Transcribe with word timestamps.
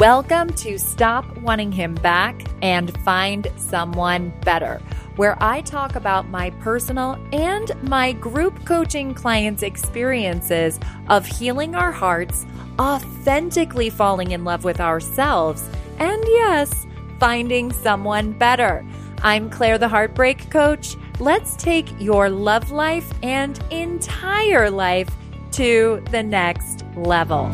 Welcome 0.00 0.52
to 0.54 0.76
Stop 0.76 1.38
Wanting 1.38 1.70
Him 1.70 1.94
Back 1.94 2.42
and 2.62 2.92
Find 3.04 3.46
Someone 3.56 4.32
Better, 4.40 4.82
where 5.14 5.40
I 5.40 5.60
talk 5.60 5.94
about 5.94 6.28
my 6.28 6.50
personal 6.50 7.16
and 7.32 7.70
my 7.88 8.10
group 8.10 8.64
coaching 8.64 9.14
clients' 9.14 9.62
experiences 9.62 10.80
of 11.08 11.24
healing 11.24 11.76
our 11.76 11.92
hearts, 11.92 12.44
authentically 12.80 13.88
falling 13.88 14.32
in 14.32 14.42
love 14.42 14.64
with 14.64 14.80
ourselves, 14.80 15.62
and 16.00 16.24
yes, 16.26 16.86
finding 17.20 17.70
someone 17.70 18.32
better. 18.32 18.84
I'm 19.22 19.48
Claire, 19.48 19.78
the 19.78 19.88
Heartbreak 19.88 20.50
Coach. 20.50 20.96
Let's 21.20 21.54
take 21.54 21.88
your 22.00 22.28
love 22.28 22.72
life 22.72 23.12
and 23.22 23.62
entire 23.70 24.70
life 24.70 25.08
to 25.52 26.02
the 26.10 26.24
next 26.24 26.84
level. 26.96 27.52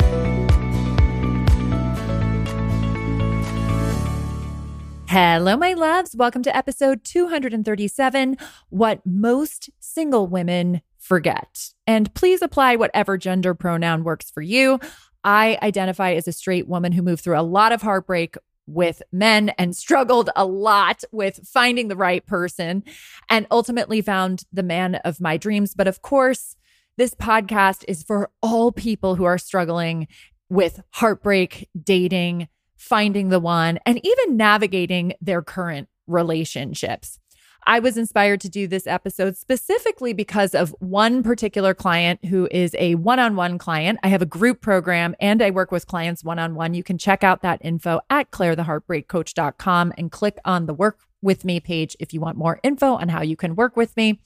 Hello, 5.13 5.57
my 5.57 5.73
loves. 5.73 6.15
Welcome 6.15 6.45
to 6.45 6.57
episode 6.57 7.03
237 7.03 8.37
What 8.69 9.05
Most 9.05 9.69
Single 9.81 10.29
Women 10.29 10.83
Forget. 11.01 11.71
And 11.85 12.15
please 12.15 12.43
apply 12.43 12.77
whatever 12.77 13.19
gender 13.19 13.53
pronoun 13.53 14.05
works 14.05 14.31
for 14.31 14.41
you. 14.41 14.79
I 15.25 15.59
identify 15.63 16.13
as 16.13 16.29
a 16.29 16.33
straight 16.33 16.69
woman 16.69 16.93
who 16.93 17.03
moved 17.03 17.25
through 17.25 17.41
a 17.41 17.43
lot 17.43 17.73
of 17.73 17.83
heartbreak 17.83 18.37
with 18.69 19.03
men 19.11 19.49
and 19.59 19.75
struggled 19.75 20.31
a 20.37 20.47
lot 20.47 21.03
with 21.11 21.41
finding 21.45 21.89
the 21.89 21.97
right 21.97 22.25
person 22.25 22.85
and 23.29 23.49
ultimately 23.51 24.01
found 24.03 24.45
the 24.53 24.63
man 24.63 24.95
of 24.95 25.21
my 25.21 25.37
dreams. 25.37 25.75
But 25.75 25.89
of 25.89 26.03
course, 26.03 26.55
this 26.99 27.15
podcast 27.15 27.85
is 27.89 28.05
for 28.05 28.31
all 28.43 28.71
people 28.71 29.17
who 29.17 29.25
are 29.25 29.39
struggling 29.39 30.07
with 30.49 30.81
heartbreak, 30.91 31.69
dating, 31.83 32.47
finding 32.81 33.29
the 33.29 33.39
one, 33.39 33.79
and 33.85 34.05
even 34.05 34.37
navigating 34.37 35.13
their 35.21 35.43
current 35.43 35.89
relationships. 36.07 37.19
I 37.67 37.79
was 37.79 37.99
inspired 37.99 38.41
to 38.41 38.49
do 38.49 38.67
this 38.67 38.87
episode 38.87 39.37
specifically 39.37 40.15
because 40.15 40.55
of 40.55 40.75
one 40.81 41.23
particular 41.23 41.75
client 41.75 42.25
who 42.25 42.49
is 42.51 42.75
a 42.79 42.95
one 42.95 43.19
on 43.19 43.37
one 43.37 43.59
client. 43.59 43.99
I 44.03 44.09
have 44.09 44.23
a 44.23 44.27
group 44.27 44.63
program 44.63 45.15
and 45.21 45.43
I 45.43 45.51
work 45.51 45.71
with 45.71 45.87
clients 45.87 46.25
one 46.25 46.39
on 46.39 46.55
one. 46.55 46.73
You 46.73 46.83
can 46.83 46.97
check 46.97 47.23
out 47.23 47.43
that 47.43 47.61
info 47.63 48.01
at 48.09 48.31
clairetheheartbreakcoach.com 48.31 49.93
and 49.99 50.11
click 50.11 50.39
on 50.47 50.65
the 50.65 50.75
work 50.75 51.01
with 51.21 51.45
me 51.45 51.61
page 51.61 51.97
if 52.01 52.15
you 52.15 52.21
want 52.21 52.39
more 52.39 52.61
info 52.63 52.95
on 52.95 53.11
how 53.11 53.21
you 53.21 53.37
can 53.37 53.55
work 53.55 53.77
with 53.77 53.95
me. 53.95 54.23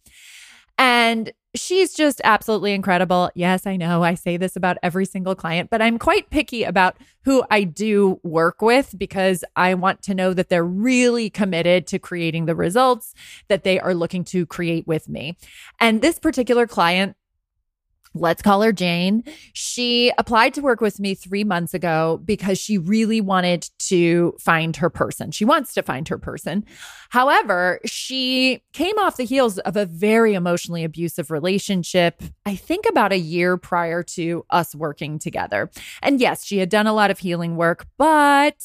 And 0.78 1.32
she's 1.54 1.94
just 1.94 2.20
absolutely 2.24 2.72
incredible. 2.72 3.30
Yes, 3.34 3.66
I 3.66 3.76
know 3.76 4.02
I 4.02 4.14
say 4.14 4.36
this 4.36 4.56
about 4.56 4.76
every 4.82 5.06
single 5.06 5.34
client, 5.34 5.70
but 5.70 5.80
I'm 5.80 5.98
quite 5.98 6.30
picky 6.30 6.64
about 6.64 6.96
who 7.24 7.44
I 7.50 7.64
do 7.64 8.20
work 8.22 8.60
with 8.60 8.94
because 8.98 9.44
I 9.56 9.74
want 9.74 10.02
to 10.02 10.14
know 10.14 10.34
that 10.34 10.48
they're 10.48 10.64
really 10.64 11.30
committed 11.30 11.86
to 11.88 11.98
creating 11.98 12.46
the 12.46 12.56
results 12.56 13.14
that 13.48 13.64
they 13.64 13.78
are 13.78 13.94
looking 13.94 14.24
to 14.24 14.46
create 14.46 14.86
with 14.86 15.08
me. 15.08 15.36
And 15.80 16.02
this 16.02 16.18
particular 16.18 16.66
client 16.66 17.16
let's 18.14 18.42
call 18.42 18.62
her 18.62 18.72
Jane. 18.72 19.24
She 19.52 20.12
applied 20.18 20.54
to 20.54 20.62
work 20.62 20.80
with 20.80 21.00
me 21.00 21.14
three 21.14 21.44
months 21.44 21.74
ago 21.74 22.20
because 22.24 22.58
she 22.58 22.78
really 22.78 23.20
wanted 23.20 23.68
to 23.80 24.34
find 24.40 24.76
her 24.76 24.88
person. 24.88 25.30
She 25.32 25.44
wants 25.44 25.74
to 25.74 25.82
find 25.82 26.08
her 26.08 26.18
person. 26.18 26.64
However, 27.10 27.80
she 27.84 28.62
came 28.72 28.98
off 28.98 29.16
the 29.16 29.24
heels 29.24 29.58
of 29.58 29.76
a 29.76 29.86
very 29.86 30.34
emotionally 30.34 30.84
abusive 30.84 31.30
relationship, 31.30 32.22
I 32.46 32.56
think 32.56 32.86
about 32.88 33.12
a 33.12 33.18
year 33.18 33.56
prior 33.56 34.02
to 34.02 34.44
us 34.50 34.74
working 34.74 35.18
together. 35.18 35.70
And 36.02 36.20
yes, 36.20 36.44
she 36.44 36.58
had 36.58 36.68
done 36.68 36.86
a 36.86 36.92
lot 36.92 37.10
of 37.10 37.18
healing 37.18 37.56
work, 37.56 37.86
but 37.98 38.56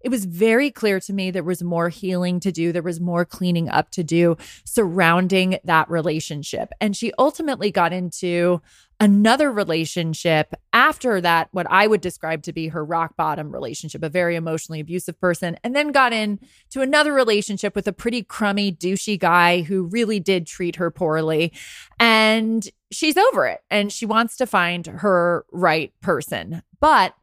it 0.00 0.10
was 0.10 0.24
very 0.24 0.70
clear 0.70 1.00
to 1.00 1.12
me 1.12 1.30
there 1.30 1.42
was 1.42 1.62
more 1.62 1.88
healing 1.88 2.40
to 2.40 2.52
do. 2.52 2.72
There 2.72 2.82
was 2.82 3.00
more 3.00 3.24
cleaning 3.24 3.68
up 3.68 3.90
to 3.92 4.04
do 4.04 4.36
surrounding 4.64 5.58
that 5.64 5.90
relationship. 5.90 6.70
And 6.80 6.96
she 6.96 7.12
ultimately 7.18 7.70
got 7.70 7.92
into 7.92 8.60
another 9.00 9.52
relationship 9.52 10.54
after 10.72 11.20
that, 11.20 11.48
what 11.52 11.66
I 11.70 11.86
would 11.86 12.00
describe 12.00 12.42
to 12.44 12.52
be 12.52 12.68
her 12.68 12.84
rock 12.84 13.16
bottom 13.16 13.52
relationship, 13.52 14.02
a 14.02 14.08
very 14.08 14.34
emotionally 14.34 14.80
abusive 14.80 15.20
person, 15.20 15.56
and 15.62 15.74
then 15.74 15.92
got 15.92 16.12
into 16.12 16.80
another 16.80 17.12
relationship 17.12 17.74
with 17.76 17.86
a 17.86 17.92
pretty 17.92 18.22
crummy, 18.22 18.72
douchey 18.72 19.18
guy 19.18 19.62
who 19.62 19.84
really 19.84 20.18
did 20.18 20.46
treat 20.46 20.76
her 20.76 20.90
poorly. 20.90 21.52
And 22.00 22.68
she's 22.90 23.16
over 23.16 23.46
it 23.46 23.60
and 23.70 23.92
she 23.92 24.06
wants 24.06 24.36
to 24.36 24.46
find 24.46 24.86
her 24.86 25.44
right 25.52 25.92
person. 26.00 26.62
But 26.80 27.14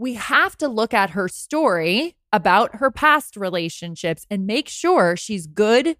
we 0.00 0.14
have 0.14 0.56
to 0.56 0.66
look 0.66 0.94
at 0.94 1.10
her 1.10 1.28
story 1.28 2.16
about 2.32 2.76
her 2.76 2.90
past 2.90 3.36
relationships 3.36 4.26
and 4.30 4.46
make 4.46 4.66
sure 4.66 5.14
she's 5.14 5.46
good 5.46 5.94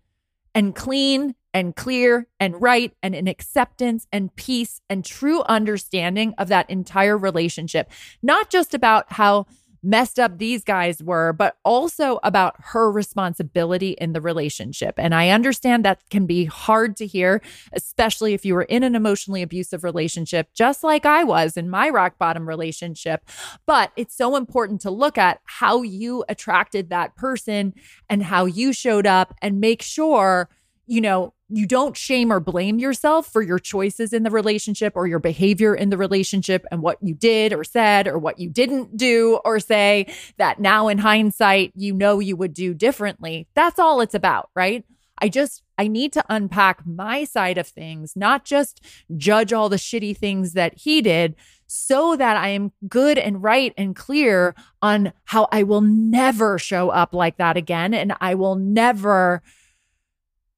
and 0.55 0.75
clean 0.75 1.35
and 1.53 1.77
clear 1.77 2.27
and 2.39 2.63
right 2.63 2.95
and 3.03 3.15
in 3.15 3.29
acceptance 3.29 4.07
and 4.11 4.35
peace 4.37 4.81
and 4.89 5.05
true 5.05 5.43
understanding 5.43 6.33
of 6.39 6.49
that 6.49 6.71
entire 6.71 7.19
relationship. 7.19 7.91
Not 8.23 8.49
just 8.49 8.73
about 8.73 9.13
how 9.13 9.47
messed 9.83 10.19
up 10.19 10.39
these 10.39 10.65
guys 10.65 11.03
were, 11.03 11.33
but 11.33 11.57
also 11.65 12.19
about 12.23 12.55
her 12.59 12.91
responsibility 12.91 13.91
in 13.93 14.13
the 14.13 14.21
relationship. 14.21 14.95
And 14.99 15.15
I 15.15 15.31
understand 15.31 15.85
that 15.85 16.03
can 16.11 16.27
be 16.27 16.45
hard 16.45 16.97
to 16.97 17.07
hear, 17.07 17.41
especially 17.73 18.35
if 18.35 18.45
you 18.45 18.55
were 18.55 18.63
in 18.63 18.83
an 18.83 18.95
emotionally 18.95 19.43
abusive 19.43 19.85
relationship, 19.85 20.49
just 20.55 20.85
like 20.85 21.07
I 21.07 21.25
was 21.25 21.57
in 21.57 21.71
my 21.71 21.89
rock 21.89 22.19
bottom 22.19 22.49
relationship. 22.49 23.25
But 23.67 23.93
it's 23.97 24.17
so 24.17 24.37
important 24.37 24.81
to 24.83 24.91
look 24.91 25.17
at 25.17 25.41
how 25.45 25.83
you 25.83 26.25
attracted 26.29 26.91
that 26.91 27.17
person 27.17 27.75
and 28.09 28.23
how 28.23 28.45
you 28.45 28.73
showed 28.73 29.07
up 29.07 29.35
and 29.41 29.61
make 29.61 29.83
sure, 29.83 30.49
you 30.87 31.01
know, 31.01 31.33
you 31.51 31.67
don't 31.67 31.97
shame 31.97 32.33
or 32.33 32.41
blame 32.41 32.79
yourself 32.79 33.27
for 33.27 33.43
your 33.43 33.59
choices 33.59 34.13
in 34.13 34.23
the 34.23 34.31
relationship 34.31 34.93
or 34.97 35.07
your 35.07 35.19
behavior 35.19 35.75
in 35.75 35.91
the 35.91 35.97
relationship 35.97 36.65
and 36.71 36.83
what 36.83 36.99
you 37.03 37.15
did 37.15 37.53
or 37.53 37.65
said 37.65 38.07
or 38.07 38.19
what 38.19 38.39
you 38.39 38.49
didn't 38.49 38.97
do 38.97 39.41
or 39.45 39.59
say 39.61 40.07
that 40.39 40.61
now 40.61 40.89
in 40.89 40.99
hindsight 40.99 41.73
you 41.75 41.93
know 41.93 42.21
you 42.21 42.37
would 42.37 42.55
do 42.55 42.73
differently. 42.75 43.49
That's 43.55 43.79
all 43.79 44.01
it's 44.01 44.15
about, 44.15 44.51
right? 44.55 44.85
I 45.19 45.29
just 45.29 45.63
I 45.77 45.89
need 45.89 46.13
to 46.15 46.25
unpack 46.29 46.87
my 46.87 47.25
side 47.25 47.59
of 47.59 47.67
things, 47.67 48.15
not 48.15 48.45
just 48.45 48.81
judge 49.17 49.53
all 49.53 49.69
the 49.69 49.77
shitty 49.77 50.17
things 50.17 50.53
that 50.55 50.79
he 50.79 51.03
did 51.03 51.37
so 51.67 52.17
that 52.17 52.37
I 52.37 52.49
am 52.49 52.73
good 52.89 53.17
and 53.17 53.43
right 53.43 53.73
and 53.77 53.95
clear 53.95 54.55
on 54.83 55.13
how 55.25 55.49
I 55.53 55.63
will 55.63 55.81
never 55.81 56.59
show 56.59 56.91
up 56.91 57.15
like 57.15 57.37
that 57.37 57.57
again 57.57 57.95
and 57.95 58.15
I 58.21 58.35
will 58.35 58.57
never 58.57 59.43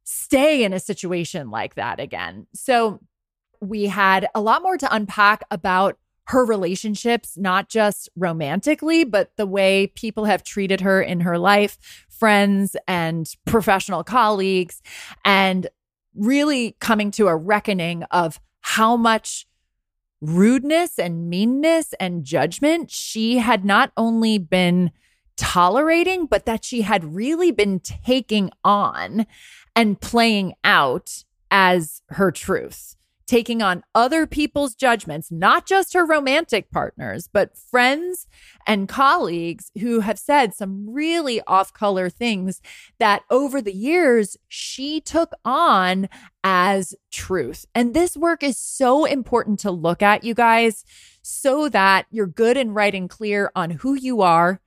stay 0.04 0.64
in 0.64 0.72
a 0.72 0.80
situation 0.80 1.50
like 1.50 1.74
that 1.74 2.00
again. 2.00 2.46
So 2.54 3.00
we 3.60 3.86
had 3.86 4.28
a 4.34 4.40
lot 4.40 4.62
more 4.62 4.76
to 4.76 4.94
unpack 4.94 5.42
about 5.50 5.98
her 6.26 6.44
relationships, 6.44 7.36
not 7.36 7.68
just 7.68 8.08
romantically, 8.16 9.04
but 9.04 9.32
the 9.36 9.46
way 9.46 9.88
people 9.88 10.24
have 10.24 10.42
treated 10.42 10.80
her 10.80 11.02
in 11.02 11.20
her 11.20 11.38
life, 11.38 12.06
friends 12.08 12.76
and 12.86 13.28
professional 13.44 14.04
colleagues, 14.04 14.82
and 15.24 15.66
really 16.14 16.76
coming 16.80 17.10
to 17.12 17.26
a 17.26 17.36
reckoning 17.36 18.04
of 18.04 18.40
how 18.60 18.96
much 18.96 19.46
rudeness 20.20 20.98
and 20.98 21.28
meanness 21.28 21.92
and 21.98 22.24
judgment 22.24 22.90
she 22.90 23.38
had 23.38 23.64
not 23.64 23.90
only 23.96 24.38
been 24.38 24.92
tolerating, 25.42 26.24
but 26.26 26.46
that 26.46 26.64
she 26.64 26.82
had 26.82 27.16
really 27.16 27.50
been 27.50 27.80
taking 27.80 28.48
on 28.62 29.26
and 29.74 30.00
playing 30.00 30.54
out 30.62 31.24
as 31.50 32.00
her 32.10 32.30
truth, 32.30 32.94
taking 33.26 33.60
on 33.60 33.82
other 33.92 34.24
people's 34.24 34.76
judgments, 34.76 35.32
not 35.32 35.66
just 35.66 35.94
her 35.94 36.06
romantic 36.06 36.70
partners, 36.70 37.28
but 37.32 37.58
friends 37.58 38.28
and 38.68 38.88
colleagues 38.88 39.72
who 39.80 39.98
have 39.98 40.16
said 40.16 40.54
some 40.54 40.88
really 40.88 41.40
off 41.48 41.72
color 41.72 42.08
things 42.08 42.62
that 43.00 43.22
over 43.28 43.60
the 43.60 43.74
years 43.74 44.36
she 44.46 45.00
took 45.00 45.32
on 45.44 46.08
as 46.44 46.94
truth. 47.10 47.66
And 47.74 47.94
this 47.94 48.16
work 48.16 48.44
is 48.44 48.56
so 48.56 49.04
important 49.06 49.58
to 49.60 49.72
look 49.72 50.02
at, 50.02 50.22
you 50.22 50.34
guys, 50.34 50.84
so 51.20 51.68
that 51.68 52.06
you're 52.12 52.26
good 52.28 52.56
and 52.56 52.76
right 52.76 52.94
and 52.94 53.10
clear 53.10 53.50
on 53.56 53.70
who 53.70 53.94
you 53.94 54.22
are 54.22 54.60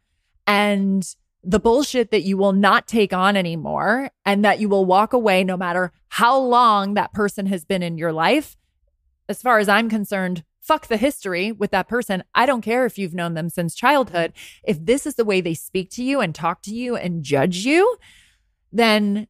and 0.48 1.16
the 1.44 1.60
bullshit 1.60 2.12
that 2.12 2.24
you 2.24 2.38
will 2.38 2.54
not 2.54 2.88
take 2.88 3.14
on 3.14 3.38
anymore 3.38 4.10
and 4.26 4.44
that 4.44 4.60
you 4.60 4.68
will 4.68 4.86
walk 4.86 5.14
away 5.14 5.44
no 5.44 5.56
matter 5.56 5.92
how 6.10 6.38
long 6.38 6.96
that 6.96 7.14
person 7.14 7.46
has 7.46 7.64
been 7.64 7.84
in 7.84 7.98
your 7.98 8.12
life. 8.12 8.58
As 9.30 9.42
far 9.42 9.60
as 9.60 9.70
I'm 9.70 9.90
concerned, 9.90 10.44
fuck 10.62 10.88
the 10.88 10.98
history 10.98 11.52
with 11.52 11.70
that 11.72 11.88
person. 11.88 12.24
I 12.34 12.48
don't 12.48 12.62
care 12.62 12.86
if 12.86 12.98
you've 12.98 13.14
known 13.14 13.36
them 13.36 13.50
since 13.50 13.76
childhood. 13.76 14.34
If 14.64 14.84
this 14.84 15.06
is 15.06 15.16
the 15.16 15.26
way 15.26 15.40
they 15.40 15.54
speak 15.54 15.92
to 15.92 16.04
you 16.04 16.20
and 16.20 16.34
talk 16.34 16.64
to 16.64 16.74
you 16.74 16.96
and 16.96 17.24
judge 17.24 17.58
you, 17.58 17.98
then 18.72 19.28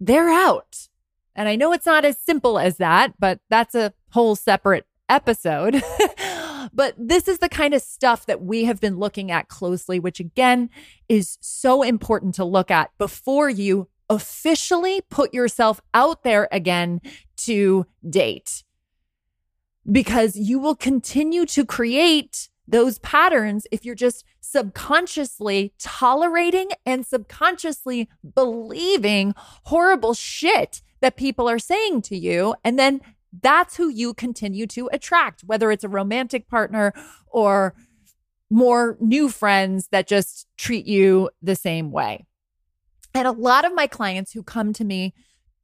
they're 0.00 0.30
out. 0.30 0.88
And 1.34 1.48
I 1.48 1.56
know 1.56 1.72
it's 1.72 1.86
not 1.86 2.04
as 2.04 2.18
simple 2.18 2.58
as 2.58 2.78
that, 2.78 3.14
but 3.18 3.40
that's 3.50 3.74
a 3.74 3.92
whole 4.10 4.36
separate 4.36 4.86
episode. 5.08 5.82
But 6.72 6.94
this 6.98 7.28
is 7.28 7.38
the 7.38 7.48
kind 7.48 7.74
of 7.74 7.82
stuff 7.82 8.26
that 8.26 8.42
we 8.42 8.64
have 8.64 8.80
been 8.80 8.98
looking 8.98 9.30
at 9.30 9.48
closely, 9.48 9.98
which 9.98 10.20
again 10.20 10.70
is 11.08 11.38
so 11.40 11.82
important 11.82 12.34
to 12.36 12.44
look 12.44 12.70
at 12.70 12.96
before 12.98 13.48
you 13.48 13.88
officially 14.10 15.02
put 15.10 15.34
yourself 15.34 15.80
out 15.94 16.22
there 16.24 16.48
again 16.50 17.00
to 17.36 17.86
date. 18.08 18.64
Because 19.90 20.36
you 20.36 20.58
will 20.58 20.76
continue 20.76 21.46
to 21.46 21.64
create 21.64 22.48
those 22.66 22.98
patterns 22.98 23.66
if 23.72 23.84
you're 23.84 23.94
just 23.94 24.24
subconsciously 24.40 25.72
tolerating 25.78 26.68
and 26.84 27.06
subconsciously 27.06 28.08
believing 28.34 29.34
horrible 29.64 30.12
shit 30.12 30.82
that 31.00 31.16
people 31.16 31.48
are 31.48 31.58
saying 31.58 32.02
to 32.02 32.16
you. 32.16 32.54
And 32.64 32.78
then 32.78 33.00
that's 33.32 33.76
who 33.76 33.88
you 33.88 34.14
continue 34.14 34.66
to 34.68 34.88
attract, 34.92 35.42
whether 35.42 35.70
it's 35.70 35.84
a 35.84 35.88
romantic 35.88 36.48
partner 36.48 36.92
or 37.26 37.74
more 38.50 38.96
new 39.00 39.28
friends 39.28 39.88
that 39.88 40.06
just 40.06 40.46
treat 40.56 40.86
you 40.86 41.30
the 41.42 41.54
same 41.54 41.90
way. 41.90 42.26
And 43.14 43.26
a 43.26 43.32
lot 43.32 43.64
of 43.64 43.74
my 43.74 43.86
clients 43.86 44.32
who 44.32 44.42
come 44.42 44.72
to 44.74 44.84
me 44.84 45.14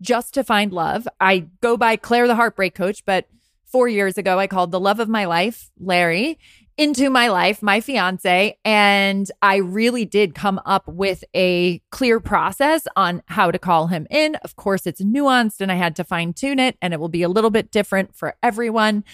just 0.00 0.34
to 0.34 0.44
find 0.44 0.72
love, 0.72 1.08
I 1.20 1.46
go 1.60 1.76
by 1.76 1.96
Claire 1.96 2.26
the 2.26 2.34
Heartbreak 2.34 2.74
Coach, 2.74 3.04
but 3.06 3.26
four 3.64 3.88
years 3.88 4.18
ago, 4.18 4.38
I 4.38 4.46
called 4.46 4.70
the 4.70 4.80
love 4.80 5.00
of 5.00 5.08
my 5.08 5.24
life, 5.24 5.70
Larry 5.78 6.38
into 6.76 7.08
my 7.08 7.28
life, 7.28 7.62
my 7.62 7.80
fiance, 7.80 8.58
and 8.64 9.30
I 9.42 9.56
really 9.56 10.04
did 10.04 10.34
come 10.34 10.60
up 10.66 10.86
with 10.88 11.22
a 11.34 11.80
clear 11.90 12.20
process 12.20 12.86
on 12.96 13.22
how 13.26 13.50
to 13.50 13.58
call 13.58 13.86
him 13.88 14.06
in. 14.10 14.34
Of 14.36 14.56
course, 14.56 14.86
it's 14.86 15.02
nuanced 15.02 15.60
and 15.60 15.70
I 15.70 15.76
had 15.76 15.94
to 15.96 16.04
fine 16.04 16.32
tune 16.32 16.58
it, 16.58 16.76
and 16.82 16.92
it 16.92 17.00
will 17.00 17.08
be 17.08 17.22
a 17.22 17.28
little 17.28 17.50
bit 17.50 17.70
different 17.70 18.16
for 18.16 18.34
everyone. 18.42 19.04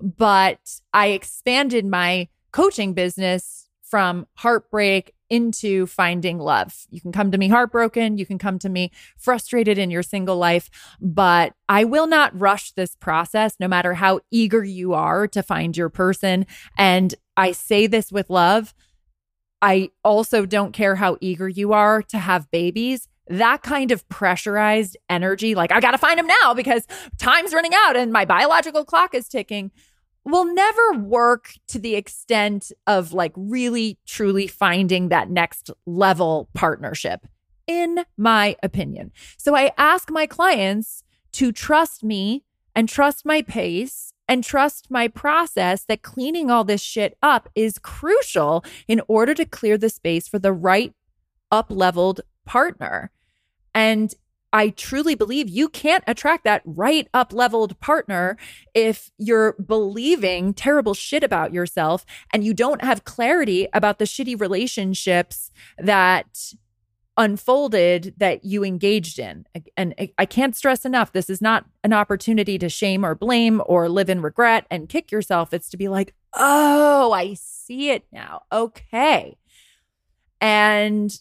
But 0.00 0.80
I 0.94 1.08
expanded 1.08 1.84
my 1.84 2.28
coaching 2.52 2.94
business 2.94 3.68
from 3.82 4.26
heartbreak 4.34 5.14
into 5.30 5.86
finding 5.86 6.38
love. 6.38 6.86
You 6.90 7.00
can 7.00 7.12
come 7.12 7.30
to 7.30 7.38
me 7.38 7.48
heartbroken, 7.48 8.18
you 8.18 8.26
can 8.26 8.36
come 8.36 8.58
to 8.58 8.68
me 8.68 8.90
frustrated 9.16 9.78
in 9.78 9.90
your 9.90 10.02
single 10.02 10.36
life, 10.36 10.68
but 11.00 11.54
I 11.68 11.84
will 11.84 12.08
not 12.08 12.38
rush 12.38 12.72
this 12.72 12.96
process 12.96 13.54
no 13.60 13.68
matter 13.68 13.94
how 13.94 14.20
eager 14.30 14.64
you 14.64 14.92
are 14.92 15.28
to 15.28 15.42
find 15.42 15.76
your 15.76 15.88
person. 15.88 16.46
And 16.76 17.14
I 17.36 17.52
say 17.52 17.86
this 17.86 18.10
with 18.10 18.28
love. 18.28 18.74
I 19.62 19.90
also 20.04 20.46
don't 20.46 20.72
care 20.72 20.96
how 20.96 21.16
eager 21.20 21.48
you 21.48 21.72
are 21.72 22.02
to 22.02 22.18
have 22.18 22.50
babies. 22.50 23.06
That 23.28 23.62
kind 23.62 23.92
of 23.92 24.08
pressurized 24.08 24.96
energy, 25.08 25.54
like, 25.54 25.70
I 25.70 25.78
got 25.78 25.92
to 25.92 25.98
find 25.98 26.18
him 26.18 26.26
now 26.42 26.52
because 26.52 26.86
time's 27.18 27.54
running 27.54 27.72
out 27.74 27.94
and 27.94 28.12
my 28.12 28.24
biological 28.24 28.84
clock 28.84 29.14
is 29.14 29.28
ticking 29.28 29.70
will 30.24 30.52
never 30.52 30.92
work 30.98 31.52
to 31.68 31.78
the 31.78 31.94
extent 31.94 32.72
of 32.86 33.12
like 33.12 33.32
really 33.36 33.98
truly 34.06 34.46
finding 34.46 35.08
that 35.08 35.30
next 35.30 35.70
level 35.86 36.48
partnership, 36.54 37.26
in 37.66 38.04
my 38.16 38.56
opinion. 38.62 39.12
So 39.38 39.56
I 39.56 39.72
ask 39.78 40.10
my 40.10 40.26
clients 40.26 41.02
to 41.32 41.52
trust 41.52 42.04
me 42.04 42.44
and 42.74 42.88
trust 42.88 43.24
my 43.24 43.42
pace 43.42 44.12
and 44.28 44.44
trust 44.44 44.90
my 44.90 45.08
process 45.08 45.84
that 45.84 46.02
cleaning 46.02 46.50
all 46.50 46.62
this 46.64 46.80
shit 46.80 47.16
up 47.22 47.48
is 47.54 47.78
crucial 47.78 48.64
in 48.86 49.00
order 49.08 49.34
to 49.34 49.44
clear 49.44 49.76
the 49.76 49.88
space 49.88 50.28
for 50.28 50.38
the 50.38 50.52
right 50.52 50.94
up 51.50 51.66
leveled 51.68 52.20
partner. 52.46 53.10
And 53.74 54.14
I 54.52 54.70
truly 54.70 55.14
believe 55.14 55.48
you 55.48 55.68
can't 55.68 56.04
attract 56.06 56.44
that 56.44 56.62
right 56.64 57.08
up 57.14 57.32
leveled 57.32 57.78
partner 57.80 58.36
if 58.74 59.10
you're 59.16 59.52
believing 59.54 60.54
terrible 60.54 60.94
shit 60.94 61.22
about 61.22 61.52
yourself 61.52 62.04
and 62.32 62.44
you 62.44 62.52
don't 62.52 62.82
have 62.82 63.04
clarity 63.04 63.68
about 63.72 63.98
the 63.98 64.04
shitty 64.04 64.40
relationships 64.40 65.50
that 65.78 66.52
unfolded 67.16 68.14
that 68.16 68.44
you 68.44 68.64
engaged 68.64 69.18
in. 69.18 69.44
And 69.76 69.94
I 70.16 70.24
can't 70.26 70.56
stress 70.56 70.84
enough 70.84 71.12
this 71.12 71.28
is 71.28 71.42
not 71.42 71.66
an 71.84 71.92
opportunity 71.92 72.58
to 72.58 72.68
shame 72.68 73.04
or 73.04 73.14
blame 73.14 73.62
or 73.66 73.88
live 73.88 74.08
in 74.08 74.22
regret 74.22 74.66
and 74.70 74.88
kick 74.88 75.12
yourself. 75.12 75.52
It's 75.52 75.68
to 75.70 75.76
be 75.76 75.88
like, 75.88 76.14
oh, 76.32 77.12
I 77.12 77.34
see 77.34 77.90
it 77.90 78.06
now. 78.10 78.42
Okay. 78.50 79.36
And 80.40 81.12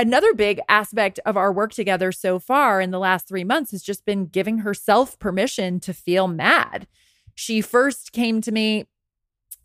another 0.00 0.32
big 0.32 0.60
aspect 0.68 1.20
of 1.26 1.36
our 1.36 1.52
work 1.52 1.72
together 1.72 2.10
so 2.10 2.38
far 2.38 2.80
in 2.80 2.90
the 2.90 2.98
last 2.98 3.28
three 3.28 3.44
months 3.44 3.70
has 3.70 3.82
just 3.82 4.06
been 4.06 4.26
giving 4.26 4.58
herself 4.58 5.18
permission 5.18 5.78
to 5.80 5.92
feel 5.92 6.26
mad. 6.26 6.86
She 7.34 7.60
first 7.60 8.12
came 8.12 8.40
to 8.40 8.50
me 8.50 8.86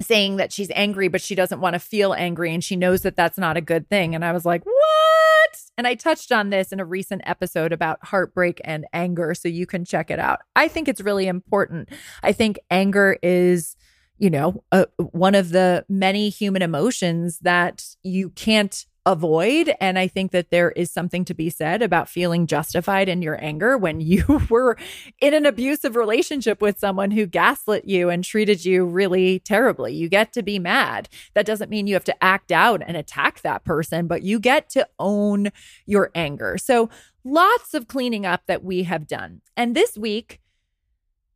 saying 0.02 0.36
that 0.36 0.52
she's 0.52 0.70
angry, 0.76 1.08
but 1.08 1.22
she 1.22 1.36
doesn't 1.36 1.62
want 1.62 1.74
to 1.74 1.80
feel 1.80 2.14
angry 2.14 2.54
and 2.54 2.62
she 2.62 2.76
knows 2.76 3.02
that 3.04 3.16
that's 3.16 3.38
not 3.38 3.56
a 3.56 3.62
good 3.62 3.90
thing. 3.90 4.14
And 4.14 4.26
I 4.26 4.34
was 4.34 4.46
like, 4.46 4.66
what? 4.66 5.62
And 5.78 5.88
I 5.88 5.96
touched 5.96 6.34
on 6.34 6.50
this 6.50 6.74
in 6.74 6.82
a 6.82 6.86
recent 6.86 7.22
episode 7.26 7.72
about 7.72 8.00
heartbreak 8.04 8.60
and 8.66 8.86
anger. 8.92 9.34
So 9.34 9.48
you 9.48 9.66
can 9.66 9.86
check 9.86 10.12
it 10.12 10.20
out. 10.20 10.40
I 10.54 10.68
think 10.68 10.90
it's 10.90 11.00
really 11.00 11.28
important. 11.28 11.90
I 12.24 12.34
think 12.34 12.60
anger 12.70 13.18
is 13.24 13.78
you 14.18 14.30
know, 14.30 14.64
uh, 14.72 14.86
one 15.12 15.36
of 15.36 15.50
the 15.50 15.86
many 15.90 16.30
human 16.30 16.62
emotions 16.62 17.40
that 17.40 17.84
you 18.02 18.30
can't 18.30 18.86
avoid. 19.06 19.74
And 19.80 20.00
I 20.00 20.08
think 20.08 20.32
that 20.32 20.50
there 20.50 20.72
is 20.72 20.92
something 20.92 21.26
to 21.26 21.34
be 21.34 21.50
said 21.50 21.82
about 21.82 22.10
feeling 22.10 22.48
justified 22.48 23.08
in 23.08 23.22
your 23.22 23.42
anger 23.44 23.78
when 23.78 24.02
you 24.06 24.42
were 24.50 24.78
in 25.22 25.34
an 25.34 25.46
abusive 25.46 25.96
relationship 25.96 26.62
with 26.62 26.80
someone 26.80 27.12
who 27.12 27.26
gaslit 27.26 27.86
you 27.86 28.10
and 28.10 28.24
treated 28.24 28.66
you 28.66 28.86
really 28.86 29.40
terribly. 29.40 29.94
You 29.94 30.10
get 30.10 30.34
to 30.34 30.44
be 30.44 30.60
mad. 30.60 31.10
That 31.34 31.46
doesn't 31.46 31.70
mean 31.70 31.88
you 31.88 31.94
have 31.96 32.04
to 32.06 32.24
act 32.24 32.52
out 32.52 32.82
and 32.86 32.98
attack 32.98 33.42
that 33.42 33.64
person, 33.64 34.08
but 34.08 34.24
you 34.24 34.40
get 34.40 34.70
to 34.72 34.88
own 35.00 35.50
your 35.86 36.12
anger. 36.16 36.58
So, 36.58 36.90
lots 37.24 37.74
of 37.74 37.88
cleaning 37.88 38.26
up 38.26 38.44
that 38.48 38.64
we 38.64 38.84
have 38.84 39.08
done. 39.08 39.42
And 39.58 39.76
this 39.76 39.98
week, 39.98 40.40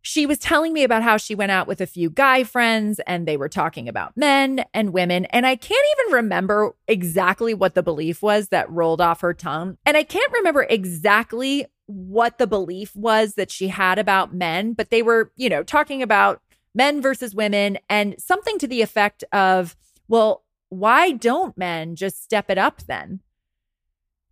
she 0.02 0.26
was 0.26 0.38
telling 0.38 0.74
me 0.74 0.84
about 0.84 1.04
how 1.04 1.18
she 1.18 1.36
went 1.36 1.52
out 1.52 1.68
with 1.68 1.82
a 1.82 1.88
few 1.88 2.10
guy 2.10 2.44
friends 2.44 3.00
and 3.06 3.28
they 3.28 3.38
were 3.38 3.50
talking 3.50 3.90
about 3.90 4.16
men 4.16 4.64
and 4.74 4.94
women. 4.94 5.26
And 5.26 5.46
I 5.46 5.56
can't 5.56 5.86
even 6.00 6.16
remember 6.16 6.76
exactly 6.88 7.54
what 7.54 7.76
the 7.76 7.84
belief 7.84 8.22
was 8.22 8.50
that 8.50 8.70
rolled 8.72 9.02
off 9.02 9.22
her 9.22 9.34
tongue. 9.34 9.78
And 9.86 9.98
I 9.98 10.04
can't 10.04 10.32
remember 10.32 10.66
exactly 10.70 11.66
what 11.88 12.38
the 12.38 12.48
belief 12.48 12.96
was 12.96 13.34
that 13.34 13.52
she 13.52 13.68
had 13.68 13.98
about 14.00 14.34
men, 14.34 14.74
but 14.74 14.90
they 14.90 15.02
were, 15.02 15.32
you 15.36 15.50
know, 15.50 15.64
talking 15.64 16.02
about 16.04 16.42
men 16.76 17.02
versus 17.02 17.34
women 17.34 17.78
and 17.90 18.16
something 18.20 18.60
to 18.60 18.68
the 18.68 18.82
effect 18.82 19.24
of, 19.34 19.76
well, 20.08 20.44
why 20.70 21.12
don't 21.12 21.58
men 21.58 21.96
just 21.96 22.24
step 22.24 22.50
it 22.50 22.58
up 22.58 22.84
then? 22.84 23.22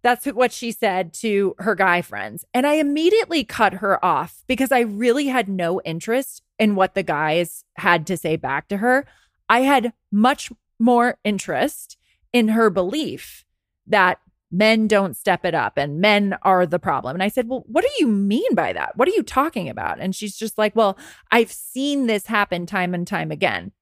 That's 0.08 0.26
what 0.28 0.54
she 0.54 0.72
said 0.72 1.14
to 1.16 1.54
her 1.58 1.76
guy 1.76 2.02
friends. 2.02 2.46
And 2.54 2.66
I 2.66 2.76
immediately 2.76 3.44
cut 3.44 3.74
her 3.74 4.04
off 4.06 4.42
because 4.48 4.72
I 4.72 4.80
really 4.80 5.28
had 5.28 5.50
no 5.50 5.82
interest 5.82 6.44
in 6.58 6.76
what 6.76 6.96
the 6.96 7.04
guys 7.04 7.66
had 7.76 8.08
to 8.08 8.16
say 8.16 8.38
back 8.38 8.70
to 8.70 8.78
her. 8.78 9.06
I 9.50 9.64
had 9.64 9.92
much 10.10 10.50
more 10.80 11.18
interest 11.26 11.98
in 12.32 12.48
her 12.48 12.70
belief 12.70 13.44
that 13.86 14.22
men 14.50 14.88
don't 14.88 15.18
step 15.18 15.44
it 15.44 15.54
up 15.54 15.74
and 15.76 16.00
men 16.00 16.38
are 16.42 16.66
the 16.66 16.80
problem. 16.80 17.14
And 17.14 17.22
I 17.22 17.28
said, 17.28 17.50
Well, 17.50 17.66
what 17.68 17.84
do 17.84 17.90
you 18.00 18.08
mean 18.08 18.56
by 18.56 18.72
that? 18.72 18.96
What 18.96 19.10
are 19.10 19.14
you 19.14 19.24
talking 19.24 19.68
about? 19.68 20.00
And 20.00 20.16
she's 20.16 20.38
just 20.38 20.58
like, 20.58 20.74
Well, 20.74 20.98
I've 21.34 21.52
seen 21.52 22.08
this 22.08 22.28
happen 22.28 22.66
time 22.66 22.94
and 22.94 23.06
time 23.06 23.30
again. 23.30 23.74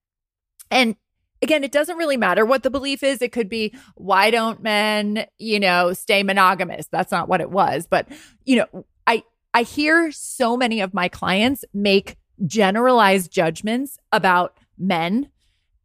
And 0.72 0.96
again, 1.42 1.64
it 1.64 1.72
doesn't 1.72 1.98
really 1.98 2.18
matter 2.18 2.46
what 2.46 2.64
the 2.64 2.70
belief 2.70 3.04
is. 3.04 3.22
It 3.22 3.32
could 3.32 3.50
be, 3.50 3.74
why 3.96 4.32
don't 4.32 4.62
men, 4.64 5.26
you 5.38 5.60
know, 5.60 5.94
stay 5.94 6.24
monogamous? 6.24 6.88
That's 6.92 7.12
not 7.12 7.28
what 7.28 7.42
it 7.42 7.52
was. 7.52 7.88
But, 7.88 8.08
you 8.46 8.58
know, 8.58 8.86
I, 9.06 9.24
I 9.54 9.64
hear 9.64 10.12
so 10.12 10.58
many 10.58 10.82
of 10.82 10.94
my 10.94 11.08
clients 11.08 11.64
make 11.74 12.18
generalized 12.46 13.32
judgments 13.32 13.98
about 14.12 14.58
men. 14.78 15.30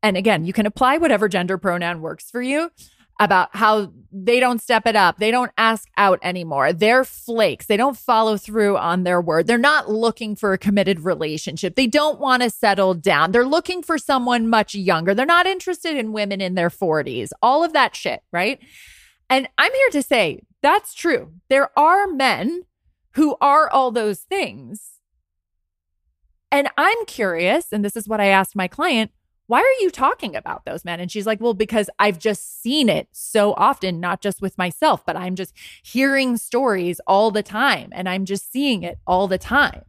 And 0.03 0.17
again, 0.17 0.45
you 0.45 0.53
can 0.53 0.67
apply 0.67 0.99
whatever 0.99 1.29
gender 1.29 1.59
pronoun 1.59 2.01
works 2.01 2.31
for 2.31 2.43
you 2.43 2.71
about 3.21 3.55
how 3.55 3.93
they 4.11 4.41
don't 4.41 4.63
step 4.63 4.87
it 4.87 4.97
up. 4.97 5.19
They 5.19 5.31
don't 5.31 5.53
ask 5.59 5.87
out 5.99 6.19
anymore. 6.23 6.73
They're 6.73 7.05
flakes. 7.05 7.67
They 7.67 7.77
don't 7.77 7.97
follow 7.97 8.39
through 8.39 8.79
on 8.79 9.05
their 9.05 9.21
word. 9.21 9.47
They're 9.47 9.59
not 9.59 9.91
looking 9.91 10.35
for 10.35 10.55
a 10.55 10.59
committed 10.59 11.01
relationship. 11.01 11.77
They 11.77 11.87
don't 11.87 12.19
want 12.19 12.43
to 12.43 12.49
settle 12.49 12.95
down. 12.95 13.33
They're 13.33 13.47
looking 13.47 13.83
for 13.83 13.99
someone 13.99 14.49
much 14.49 14.75
younger. 14.75 15.15
They're 15.15 15.27
not 15.27 15.47
interested 15.47 15.97
in 15.97 16.13
women 16.13 16.41
in 16.41 16.55
their 16.55 16.71
40s. 16.71 17.29
All 17.43 17.63
of 17.63 17.75
that 17.75 17.95
shit, 17.95 18.23
right? 18.33 18.59
And 19.29 19.49
I'm 19.59 19.73
here 19.73 19.91
to 19.93 20.03
say 20.03 20.41
that's 20.63 20.95
true. 20.95 21.35
There 21.51 21.79
are 21.79 22.07
men 22.07 22.63
who 23.13 23.37
are 23.41 23.69
all 23.69 23.91
those 23.91 24.21
things. 24.21 24.93
And 26.51 26.69
I'm 26.77 27.05
curious, 27.05 27.67
and 27.71 27.85
this 27.85 27.97
is 27.97 28.09
what 28.09 28.21
I 28.21 28.27
asked 28.27 28.57
my 28.57 28.67
client 28.67 29.13
why 29.51 29.59
are 29.59 29.83
you 29.83 29.91
talking 29.91 30.37
about 30.37 30.65
those 30.65 30.85
men? 30.85 31.01
And 31.01 31.11
she's 31.11 31.27
like, 31.27 31.41
well, 31.41 31.55
because 31.55 31.91
I've 31.99 32.21
just 32.21 32.63
seen 32.63 32.89
it 32.89 33.09
so 33.11 33.53
often, 33.55 33.99
not 33.99 34.21
just 34.21 34.41
with 34.41 34.57
myself, 34.57 35.05
but 35.05 35.17
I'm 35.17 35.35
just 35.35 35.53
hearing 35.83 36.37
stories 36.37 37.01
all 37.05 37.33
the 37.33 37.43
time 37.43 37.89
and 37.91 38.09
I'm 38.09 38.25
just 38.27 38.53
seeing 38.53 38.85
it 38.85 39.01
all 39.09 39.27
the 39.27 39.39
time. 39.39 39.83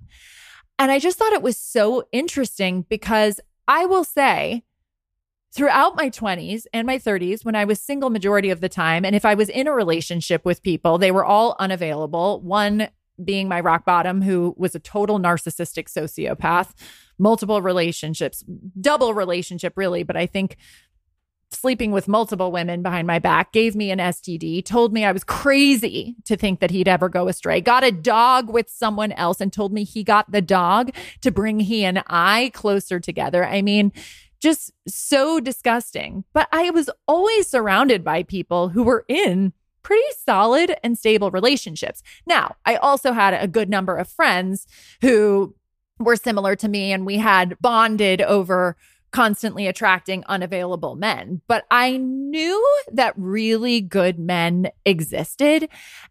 And 0.80 0.90
I 0.90 0.98
just 0.98 1.20
thought 1.20 1.34
it 1.34 1.44
was 1.44 1.60
so 1.60 2.08
interesting 2.12 2.88
because 2.90 3.40
I 3.68 3.86
will 3.86 4.04
say 4.04 4.64
throughout 5.54 5.96
my 5.96 6.10
20s 6.10 6.64
and 6.74 6.88
my 6.88 6.98
30s 6.98 7.46
when 7.46 7.56
I 7.56 7.66
was 7.66 7.80
single 7.80 8.10
majority 8.10 8.50
of 8.50 8.62
the 8.62 8.70
time 8.70 9.06
and 9.06 9.16
if 9.16 9.26
I 9.26 9.36
was 9.36 9.48
in 9.48 9.68
a 9.68 9.74
relationship 9.74 10.44
with 10.44 10.64
people 10.64 10.98
they 10.98 11.12
were 11.12 11.26
all 11.26 11.56
unavailable 11.60 12.42
one 12.42 12.88
being 13.24 13.48
my 13.48 13.60
rock 13.60 13.86
bottom 13.86 14.22
who 14.22 14.54
was 14.58 14.76
a 14.76 14.80
total 14.80 15.20
narcissistic 15.20 15.88
sociopath 15.88 16.74
multiple 17.18 17.62
relationships 17.62 18.44
double 18.80 19.14
relationship 19.14 19.74
really 19.76 20.04
but 20.04 20.18
I 20.18 20.26
think 20.26 20.58
sleeping 21.54 21.92
with 21.92 22.08
multiple 22.08 22.52
women 22.52 22.82
behind 22.82 23.06
my 23.06 23.20
back 23.20 23.52
gave 23.52 23.76
me 23.76 23.92
an 23.92 24.00
STD 24.00 24.64
told 24.64 24.94
me 24.94 25.04
I 25.04 25.12
was 25.12 25.24
crazy 25.24 26.16
to 26.26 26.38
think 26.38 26.62
that 26.62 26.72
he'd 26.72 26.88
ever 26.88 27.10
go 27.10 27.28
astray 27.28 27.62
got 27.62 27.84
a 27.84 27.92
dog 27.92 28.50
with 28.50 28.70
someone 28.70 29.12
else 29.12 29.42
and 29.42 29.52
told 29.52 29.74
me 29.74 29.84
he 29.84 30.04
got 30.04 30.32
the 30.32 30.42
dog 30.42 30.92
to 31.22 31.32
bring 31.32 31.60
he 31.60 31.84
and 31.84 32.04
I 32.08 32.52
closer 32.54 33.00
together 33.00 33.46
I 33.46 33.62
mean 33.62 33.92
just 34.42 34.72
so 34.88 35.40
disgusting. 35.40 36.26
But 36.34 36.50
I 36.52 36.72
was 36.72 36.90
always 37.08 37.48
surrounded 37.48 38.04
by 38.04 38.24
people 38.24 38.70
who 38.70 38.84
were 38.84 39.06
in 39.08 39.54
pretty 39.84 40.08
solid 40.26 40.76
and 40.84 40.98
stable 40.98 41.32
relationships. 41.32 42.02
Now, 42.26 42.56
I 42.66 42.76
also 42.76 43.12
had 43.12 43.34
a 43.34 43.48
good 43.48 43.70
number 43.70 43.98
of 43.98 44.08
friends 44.08 44.68
who 45.02 45.56
were 46.00 46.16
similar 46.16 46.56
to 46.58 46.68
me, 46.68 46.92
and 46.92 47.06
we 47.06 47.18
had 47.18 47.58
bonded 47.62 48.22
over 48.22 48.76
constantly 49.12 49.68
attracting 49.68 50.24
unavailable 50.28 50.96
men. 50.96 51.42
But 51.48 51.66
I 51.70 51.98
knew 51.98 52.66
that 52.94 53.14
really 53.18 53.82
good 53.82 54.18
men 54.18 54.70
existed. 54.86 55.68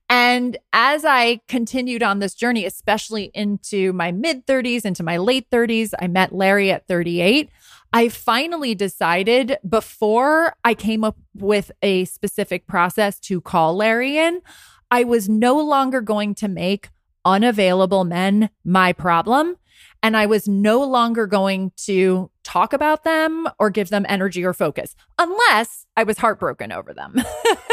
And 0.08 0.58
as 0.72 1.04
I 1.04 1.40
continued 1.48 2.02
on 2.02 2.18
this 2.18 2.34
journey, 2.34 2.66
especially 2.66 3.30
into 3.34 3.92
my 3.92 4.12
mid 4.12 4.46
30s, 4.46 4.84
into 4.84 5.02
my 5.02 5.16
late 5.16 5.48
30s, 5.50 5.92
I 5.98 6.08
met 6.08 6.34
Larry 6.34 6.70
at 6.70 6.86
38. 6.86 7.50
I 7.92 8.08
finally 8.08 8.74
decided 8.74 9.58
before 9.68 10.54
I 10.64 10.74
came 10.74 11.02
up 11.02 11.16
with 11.34 11.72
a 11.82 12.04
specific 12.04 12.66
process 12.66 13.18
to 13.20 13.40
call 13.40 13.76
Larry 13.76 14.16
in, 14.16 14.42
I 14.90 15.04
was 15.04 15.28
no 15.28 15.58
longer 15.58 16.00
going 16.00 16.34
to 16.36 16.48
make 16.48 16.90
unavailable 17.24 18.04
men 18.04 18.50
my 18.64 18.92
problem. 18.92 19.56
And 20.02 20.16
I 20.16 20.26
was 20.26 20.48
no 20.48 20.82
longer 20.82 21.26
going 21.26 21.72
to 21.84 22.30
talk 22.42 22.72
about 22.72 23.04
them 23.04 23.46
or 23.58 23.70
give 23.70 23.90
them 23.90 24.06
energy 24.08 24.44
or 24.44 24.54
focus 24.54 24.96
unless 25.18 25.86
I 25.96 26.04
was 26.04 26.18
heartbroken 26.18 26.72
over 26.72 26.94
them. 26.94 27.16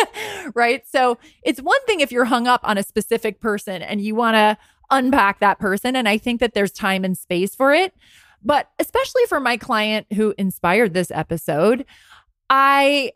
right. 0.53 0.83
So 0.87 1.17
it's 1.43 1.61
one 1.61 1.83
thing 1.85 2.01
if 2.01 2.11
you're 2.11 2.25
hung 2.25 2.47
up 2.47 2.61
on 2.63 2.77
a 2.77 2.83
specific 2.83 3.39
person 3.39 3.81
and 3.81 4.01
you 4.01 4.13
want 4.13 4.35
to 4.35 4.57
unpack 4.91 5.39
that 5.39 5.59
person. 5.59 5.95
And 5.95 6.07
I 6.07 6.17
think 6.17 6.39
that 6.41 6.53
there's 6.53 6.71
time 6.71 7.05
and 7.05 7.17
space 7.17 7.55
for 7.55 7.73
it. 7.73 7.93
But 8.43 8.69
especially 8.79 9.25
for 9.27 9.39
my 9.39 9.57
client 9.57 10.07
who 10.13 10.33
inspired 10.37 10.93
this 10.93 11.11
episode, 11.11 11.85
I 12.49 13.11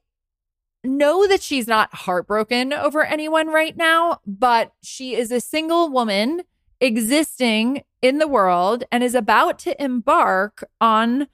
know 0.84 1.28
that 1.28 1.42
she's 1.42 1.68
not 1.68 1.94
heartbroken 1.94 2.74
over 2.74 3.04
anyone 3.04 3.48
right 3.48 3.78
now, 3.78 4.20
but 4.26 4.74
she 4.82 5.16
is 5.16 5.32
a 5.32 5.40
single 5.40 5.90
woman 5.90 6.42
existing 6.80 7.84
in 8.02 8.18
the 8.18 8.28
world 8.28 8.84
and 8.92 9.04
is 9.04 9.16
about 9.16 9.60
to 9.60 9.82
embark 9.82 10.64
on 10.82 11.28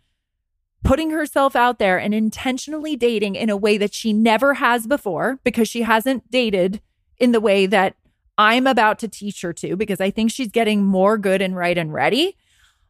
putting 0.83 1.09
herself 1.11 1.55
out 1.55 1.79
there 1.79 1.97
and 1.97 2.13
intentionally 2.13 2.95
dating 2.95 3.35
in 3.35 3.49
a 3.49 3.57
way 3.57 3.77
that 3.77 3.93
she 3.93 4.13
never 4.13 4.55
has 4.55 4.85
before 4.85 5.39
because 5.43 5.67
she 5.67 5.81
hasn't 5.81 6.29
dated 6.29 6.81
in 7.17 7.31
the 7.31 7.41
way 7.41 7.65
that 7.65 7.95
I'm 8.37 8.67
about 8.67 8.99
to 8.99 9.07
teach 9.07 9.41
her 9.41 9.53
to 9.53 9.75
because 9.75 9.99
I 9.99 10.11
think 10.11 10.31
she's 10.31 10.49
getting 10.49 10.85
more 10.85 11.17
good 11.17 11.41
and 11.41 11.55
right 11.55 11.77
and 11.77 11.91
ready. 11.91 12.37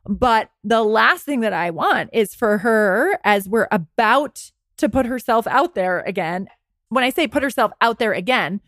But 0.07 0.51
the 0.63 0.83
last 0.83 1.25
thing 1.25 1.41
that 1.41 1.53
I 1.53 1.69
want 1.69 2.09
is 2.13 2.33
for 2.33 2.59
her, 2.59 3.19
as 3.23 3.49
we're 3.49 3.67
about 3.71 4.51
to 4.77 4.89
put 4.89 5.05
herself 5.05 5.45
out 5.47 5.75
there 5.75 5.99
again. 6.01 6.47
When 6.89 7.03
I 7.03 7.09
say 7.09 7.27
put 7.27 7.43
herself 7.43 7.71
out 7.81 7.99
there 7.99 8.13
again, 8.13 8.61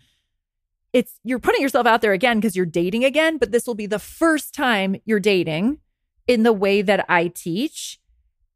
it's 0.91 1.19
you're 1.23 1.39
putting 1.39 1.61
yourself 1.61 1.85
out 1.85 2.01
there 2.01 2.13
again 2.13 2.39
because 2.39 2.55
you're 2.55 2.65
dating 2.65 3.05
again, 3.05 3.37
but 3.37 3.51
this 3.51 3.67
will 3.67 3.75
be 3.75 3.85
the 3.85 3.99
first 3.99 4.53
time 4.53 4.97
you're 5.05 5.19
dating 5.19 5.79
in 6.27 6.43
the 6.43 6.53
way 6.53 6.81
that 6.81 7.05
I 7.07 7.27
teach. 7.27 7.99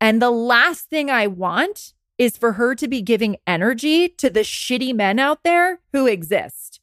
And 0.01 0.21
the 0.21 0.31
last 0.31 0.89
thing 0.89 1.09
I 1.09 1.27
want 1.27 1.93
is 2.17 2.37
for 2.37 2.53
her 2.53 2.75
to 2.75 2.87
be 2.87 3.01
giving 3.01 3.37
energy 3.47 4.09
to 4.09 4.29
the 4.29 4.41
shitty 4.41 4.93
men 4.93 5.19
out 5.19 5.43
there 5.43 5.79
who 5.93 6.07
exist. 6.07 6.81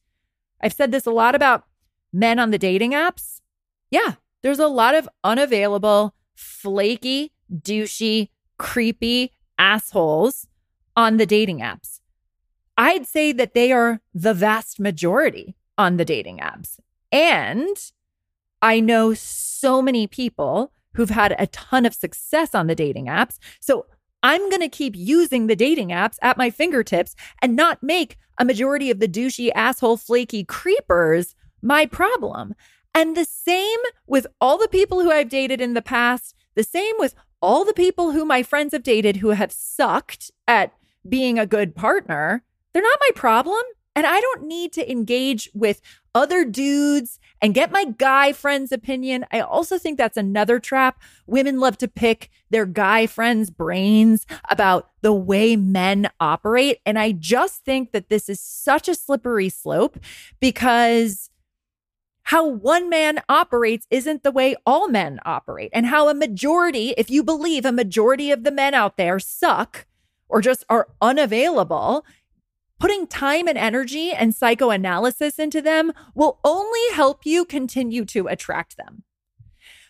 I've 0.62 0.72
said 0.72 0.92
this 0.92 1.06
a 1.06 1.10
lot 1.10 1.34
about 1.34 1.64
men 2.12 2.38
on 2.38 2.50
the 2.50 2.58
dating 2.58 2.92
apps. 2.92 3.40
Yeah, 3.90 4.14
there's 4.42 4.58
a 4.58 4.68
lot 4.68 4.94
of 4.94 5.08
unavailable, 5.24 6.14
flaky, 6.34 7.32
douchey, 7.52 8.28
creepy 8.58 9.32
assholes 9.58 10.46
on 10.96 11.16
the 11.16 11.26
dating 11.26 11.60
apps. 11.60 12.00
I'd 12.76 13.06
say 13.06 13.32
that 13.32 13.54
they 13.54 13.72
are 13.72 14.00
the 14.14 14.34
vast 14.34 14.80
majority 14.80 15.56
on 15.76 15.96
the 15.96 16.04
dating 16.04 16.38
apps. 16.38 16.78
And 17.12 17.76
I 18.62 18.80
know 18.80 19.14
so 19.14 19.82
many 19.82 20.06
people 20.06 20.72
who've 20.94 21.10
had 21.10 21.34
a 21.38 21.46
ton 21.48 21.86
of 21.86 21.94
success 21.94 22.54
on 22.54 22.66
the 22.66 22.74
dating 22.74 23.06
apps. 23.06 23.38
So 23.60 23.86
I'm 24.22 24.48
going 24.50 24.60
to 24.60 24.68
keep 24.68 24.94
using 24.96 25.46
the 25.46 25.56
dating 25.56 25.88
apps 25.88 26.16
at 26.20 26.36
my 26.36 26.50
fingertips 26.50 27.14
and 27.40 27.56
not 27.56 27.82
make 27.82 28.18
a 28.38 28.44
majority 28.44 28.90
of 28.90 29.00
the 29.00 29.08
douchey, 29.08 29.50
asshole, 29.54 29.96
flaky 29.96 30.44
creepers 30.44 31.34
my 31.62 31.86
problem. 31.86 32.54
And 32.94 33.16
the 33.16 33.24
same 33.24 33.78
with 34.06 34.26
all 34.40 34.58
the 34.58 34.68
people 34.68 35.00
who 35.00 35.10
I've 35.10 35.28
dated 35.28 35.60
in 35.60 35.74
the 35.74 35.82
past, 35.82 36.34
the 36.54 36.64
same 36.64 36.94
with 36.98 37.14
all 37.40 37.64
the 37.64 37.72
people 37.72 38.12
who 38.12 38.24
my 38.24 38.42
friends 38.42 38.72
have 38.72 38.82
dated 38.82 39.16
who 39.16 39.30
have 39.30 39.52
sucked 39.52 40.30
at 40.46 40.74
being 41.08 41.38
a 41.38 41.46
good 41.46 41.74
partner. 41.74 42.44
They're 42.72 42.82
not 42.82 42.98
my 43.00 43.10
problem. 43.14 43.62
And 43.96 44.06
I 44.06 44.20
don't 44.20 44.44
need 44.44 44.72
to 44.74 44.90
engage 44.90 45.50
with 45.52 45.80
other 46.14 46.44
dudes 46.44 47.18
and 47.42 47.54
get 47.54 47.72
my 47.72 47.84
guy 47.84 48.32
friend's 48.32 48.70
opinion. 48.72 49.24
I 49.32 49.40
also 49.40 49.78
think 49.78 49.98
that's 49.98 50.16
another 50.16 50.60
trap. 50.60 51.02
Women 51.26 51.58
love 51.58 51.76
to 51.78 51.88
pick 51.88 52.30
their 52.50 52.66
guy 52.66 53.06
friends' 53.06 53.50
brains 53.50 54.26
about 54.48 54.90
the 55.02 55.12
way 55.12 55.56
men 55.56 56.08
operate. 56.20 56.78
And 56.86 56.98
I 56.98 57.12
just 57.12 57.64
think 57.64 57.90
that 57.92 58.08
this 58.08 58.28
is 58.28 58.40
such 58.40 58.88
a 58.88 58.94
slippery 58.94 59.48
slope 59.48 59.98
because 60.38 61.30
how 62.30 62.46
one 62.46 62.88
man 62.88 63.20
operates 63.28 63.88
isn't 63.90 64.22
the 64.22 64.30
way 64.30 64.54
all 64.64 64.86
men 64.86 65.18
operate, 65.24 65.68
and 65.72 65.86
how 65.86 66.08
a 66.08 66.14
majority, 66.14 66.94
if 66.96 67.10
you 67.10 67.24
believe 67.24 67.64
a 67.64 67.72
majority 67.72 68.30
of 68.30 68.44
the 68.44 68.52
men 68.52 68.72
out 68.72 68.96
there 68.96 69.18
suck 69.18 69.84
or 70.28 70.40
just 70.40 70.64
are 70.68 70.86
unavailable, 71.02 72.06
putting 72.78 73.08
time 73.08 73.48
and 73.48 73.58
energy 73.58 74.12
and 74.12 74.32
psychoanalysis 74.32 75.40
into 75.40 75.60
them 75.60 75.90
will 76.14 76.38
only 76.44 76.78
help 76.92 77.26
you 77.26 77.44
continue 77.44 78.04
to 78.04 78.28
attract 78.28 78.76
them. 78.76 79.02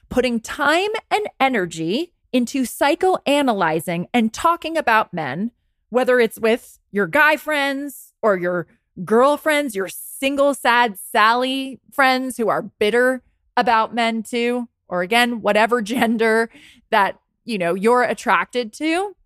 Putting 0.09 0.41
time 0.41 0.89
and 1.11 1.29
energy 1.39 2.15
into 2.33 2.63
psychoanalyzing 2.63 4.07
and 4.15 4.33
talking 4.33 4.79
about 4.79 5.13
men, 5.13 5.51
whether 5.91 6.19
it's 6.19 6.41
with 6.41 6.79
your 6.91 7.07
guy 7.07 7.37
friends 7.37 8.15
or 8.23 8.39
your 8.39 8.67
girlfriends, 9.05 9.77
your 9.77 9.91
single 10.21 10.55
sad 10.55 10.99
Sally 10.99 11.81
friends 11.91 12.37
who 12.37 12.49
are 12.49 12.63
bitter 12.63 13.23
about 13.57 13.95
men 13.95 14.23
too, 14.23 14.69
or 14.89 15.03
again, 15.03 15.41
whatever 15.41 15.83
gender 15.83 16.51
that, 16.91 17.19
you 17.45 17.59
know, 17.59 17.75
you're 17.75 18.03
attracted 18.03 18.73
to, 18.75 19.17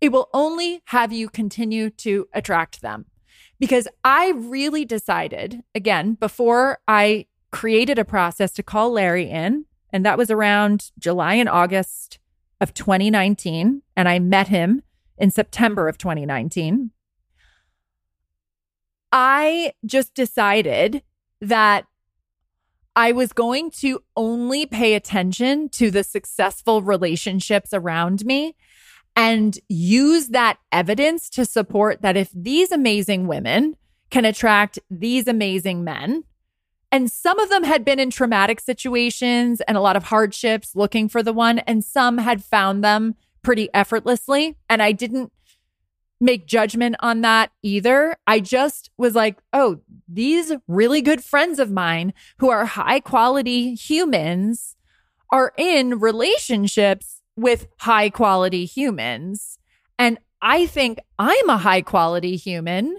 it 0.00 0.12
will 0.12 0.28
only 0.34 0.82
have 0.86 1.12
you 1.12 1.28
continue 1.28 1.90
to 1.90 2.28
attract 2.32 2.82
them. 2.82 3.06
Because 3.58 3.88
I 4.04 4.32
really 4.32 4.84
decided, 4.84 5.62
again, 5.74 6.14
before 6.14 6.78
I 6.86 7.26
created 7.50 7.98
a 7.98 8.04
process 8.04 8.52
to 8.52 8.62
call 8.62 8.92
Larry 8.92 9.30
in, 9.30 9.64
and 9.90 10.04
that 10.04 10.18
was 10.18 10.30
around 10.30 10.90
July 10.98 11.34
and 11.34 11.48
August 11.48 12.18
of 12.60 12.74
2019. 12.74 13.80
And 13.96 14.08
I 14.08 14.18
met 14.18 14.48
him 14.48 14.82
in 15.16 15.30
September 15.30 15.88
of 15.88 15.96
2019. 15.96 16.90
I 19.12 19.72
just 19.84 20.14
decided 20.14 21.02
that 21.40 21.86
I 22.94 23.12
was 23.12 23.32
going 23.32 23.70
to 23.82 24.02
only 24.16 24.64
pay 24.66 24.94
attention 24.94 25.68
to 25.70 25.90
the 25.90 26.02
successful 26.02 26.82
relationships 26.82 27.74
around 27.74 28.24
me 28.24 28.56
and 29.14 29.58
use 29.68 30.28
that 30.28 30.58
evidence 30.72 31.28
to 31.30 31.44
support 31.44 32.02
that 32.02 32.16
if 32.16 32.30
these 32.34 32.72
amazing 32.72 33.26
women 33.26 33.76
can 34.10 34.24
attract 34.24 34.78
these 34.90 35.26
amazing 35.26 35.84
men, 35.84 36.24
and 36.92 37.10
some 37.10 37.38
of 37.38 37.48
them 37.48 37.64
had 37.64 37.84
been 37.84 37.98
in 37.98 38.10
traumatic 38.10 38.60
situations 38.60 39.60
and 39.62 39.76
a 39.76 39.80
lot 39.80 39.96
of 39.96 40.04
hardships 40.04 40.76
looking 40.76 41.08
for 41.08 41.22
the 41.22 41.32
one, 41.32 41.58
and 41.60 41.84
some 41.84 42.18
had 42.18 42.44
found 42.44 42.82
them 42.82 43.14
pretty 43.42 43.68
effortlessly. 43.74 44.56
And 44.70 44.82
I 44.82 44.92
didn't 44.92 45.32
make 46.20 46.46
judgment 46.46 46.96
on 47.00 47.20
that 47.20 47.50
either. 47.62 48.16
I 48.26 48.40
just 48.40 48.90
was 48.96 49.14
like, 49.14 49.38
oh, 49.52 49.80
these 50.08 50.52
really 50.66 51.02
good 51.02 51.22
friends 51.22 51.58
of 51.58 51.70
mine 51.70 52.14
who 52.38 52.50
are 52.50 52.64
high 52.64 53.00
quality 53.00 53.74
humans 53.74 54.76
are 55.30 55.52
in 55.56 55.98
relationships 55.98 57.22
with 57.36 57.66
high 57.78 58.10
quality 58.10 58.64
humans. 58.64 59.58
And 59.98 60.18
I 60.40 60.66
think 60.66 60.98
I'm 61.18 61.48
a 61.48 61.58
high 61.58 61.82
quality 61.82 62.36
human. 62.36 62.96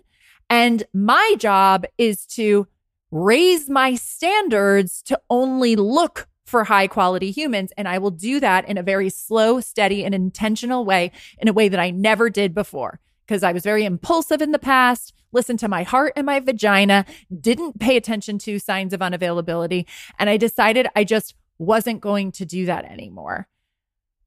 And 0.50 0.84
my 0.94 1.36
job 1.38 1.86
is 1.98 2.26
to 2.28 2.68
raise 3.12 3.70
my 3.70 3.96
standards 3.96 5.02
to 5.04 5.20
only 5.30 5.76
look 5.76 6.28
for 6.46 6.64
high 6.64 6.88
quality 6.88 7.32
humans. 7.32 7.72
And 7.78 7.88
I 7.88 7.98
will 7.98 8.12
do 8.12 8.40
that 8.40 8.68
in 8.68 8.78
a 8.78 8.84
very 8.84 9.10
slow, 9.10 9.60
steady, 9.60 10.06
and 10.06 10.16
intentional 10.16 10.86
way, 10.86 11.12
in 11.40 11.48
a 11.48 11.54
way 11.54 11.68
that 11.68 11.80
I 11.80 11.90
never 11.92 12.30
did 12.30 12.54
before. 12.54 13.00
Because 13.28 13.44
I 13.44 13.52
was 13.52 13.64
very 13.64 13.84
impulsive 13.84 14.42
in 14.42 14.52
the 14.52 14.60
past, 14.60 15.14
listened 15.32 15.60
to 15.60 15.68
my 15.68 15.84
heart 15.84 16.14
and 16.16 16.26
my 16.26 16.40
vagina, 16.40 17.06
didn't 17.42 17.80
pay 17.80 17.98
attention 17.98 18.38
to 18.40 18.60
signs 18.60 18.94
of 18.94 19.02
unavailability. 19.02 19.86
And 20.18 20.30
I 20.30 20.38
decided 20.38 20.88
I 20.96 21.04
just 21.04 21.36
wasn't 21.58 22.02
going 22.02 22.32
to 22.34 22.46
do 22.46 22.66
that 22.68 22.86
anymore. 22.86 23.48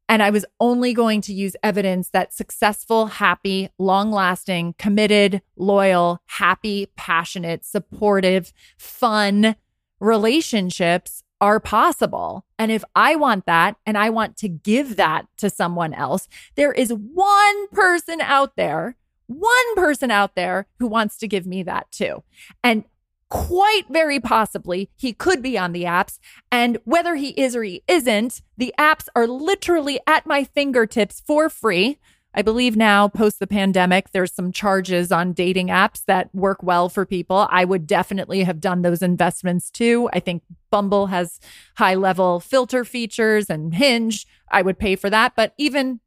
And 0.08 0.22
I 0.24 0.30
was 0.30 0.44
only 0.58 0.92
going 0.92 1.20
to 1.22 1.32
use 1.32 1.54
evidence 1.62 2.10
that 2.10 2.34
successful, 2.34 3.06
happy, 3.06 3.70
long 3.78 4.10
lasting, 4.10 4.74
committed, 4.76 5.40
loyal, 5.56 6.20
happy, 6.26 6.86
passionate, 6.96 7.64
supportive, 7.64 8.52
fun 8.76 9.54
relationships 10.00 11.22
are 11.40 11.60
possible. 11.60 12.44
And 12.58 12.70
if 12.70 12.84
I 12.94 13.16
want 13.16 13.46
that 13.46 13.76
and 13.86 13.96
I 13.96 14.10
want 14.10 14.36
to 14.38 14.48
give 14.48 14.96
that 14.96 15.26
to 15.38 15.48
someone 15.50 15.94
else, 15.94 16.28
there 16.54 16.72
is 16.72 16.90
one 16.90 17.68
person 17.68 18.20
out 18.20 18.56
there, 18.56 18.96
one 19.26 19.74
person 19.74 20.10
out 20.10 20.34
there 20.34 20.66
who 20.78 20.86
wants 20.86 21.16
to 21.18 21.28
give 21.28 21.46
me 21.46 21.62
that 21.62 21.90
too. 21.90 22.22
And 22.62 22.84
quite 23.30 23.84
very 23.88 24.20
possibly 24.20 24.90
he 24.96 25.12
could 25.12 25.40
be 25.40 25.56
on 25.56 25.72
the 25.72 25.84
apps. 25.84 26.18
And 26.50 26.78
whether 26.84 27.14
he 27.14 27.30
is 27.30 27.56
or 27.56 27.62
he 27.62 27.82
isn't, 27.88 28.42
the 28.58 28.74
apps 28.78 29.06
are 29.14 29.26
literally 29.26 30.00
at 30.06 30.26
my 30.26 30.44
fingertips 30.44 31.20
for 31.20 31.48
free. 31.48 31.98
I 32.32 32.42
believe 32.42 32.76
now, 32.76 33.08
post 33.08 33.40
the 33.40 33.46
pandemic, 33.46 34.12
there's 34.12 34.32
some 34.32 34.52
charges 34.52 35.10
on 35.10 35.32
dating 35.32 35.66
apps 35.66 36.04
that 36.06 36.32
work 36.32 36.62
well 36.62 36.88
for 36.88 37.04
people. 37.04 37.48
I 37.50 37.64
would 37.64 37.86
definitely 37.86 38.44
have 38.44 38.60
done 38.60 38.82
those 38.82 39.02
investments 39.02 39.68
too. 39.70 40.08
I 40.12 40.20
think 40.20 40.44
Bumble 40.70 41.08
has 41.08 41.40
high 41.76 41.96
level 41.96 42.38
filter 42.38 42.84
features 42.84 43.50
and 43.50 43.74
Hinge. 43.74 44.26
I 44.50 44.62
would 44.62 44.78
pay 44.78 44.94
for 44.94 45.10
that. 45.10 45.34
But 45.34 45.54
even 45.58 45.98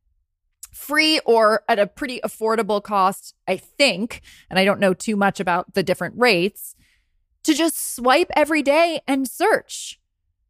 free 0.72 1.20
or 1.26 1.64
at 1.68 1.78
a 1.78 1.88
pretty 1.88 2.22
affordable 2.24 2.82
cost, 2.82 3.36
I 3.48 3.58
think, 3.58 4.22
and 4.50 4.58
I 4.58 4.66
don't 4.66 4.80
know 4.80 4.94
too 4.94 5.18
much 5.18 5.42
about 5.42 5.74
the 5.74 5.84
different 5.84 6.16
rates, 6.18 6.76
to 7.44 7.54
just 7.54 7.96
swipe 7.96 8.32
every 8.36 8.62
day 8.62 9.02
and 9.06 9.28
search 9.28 10.00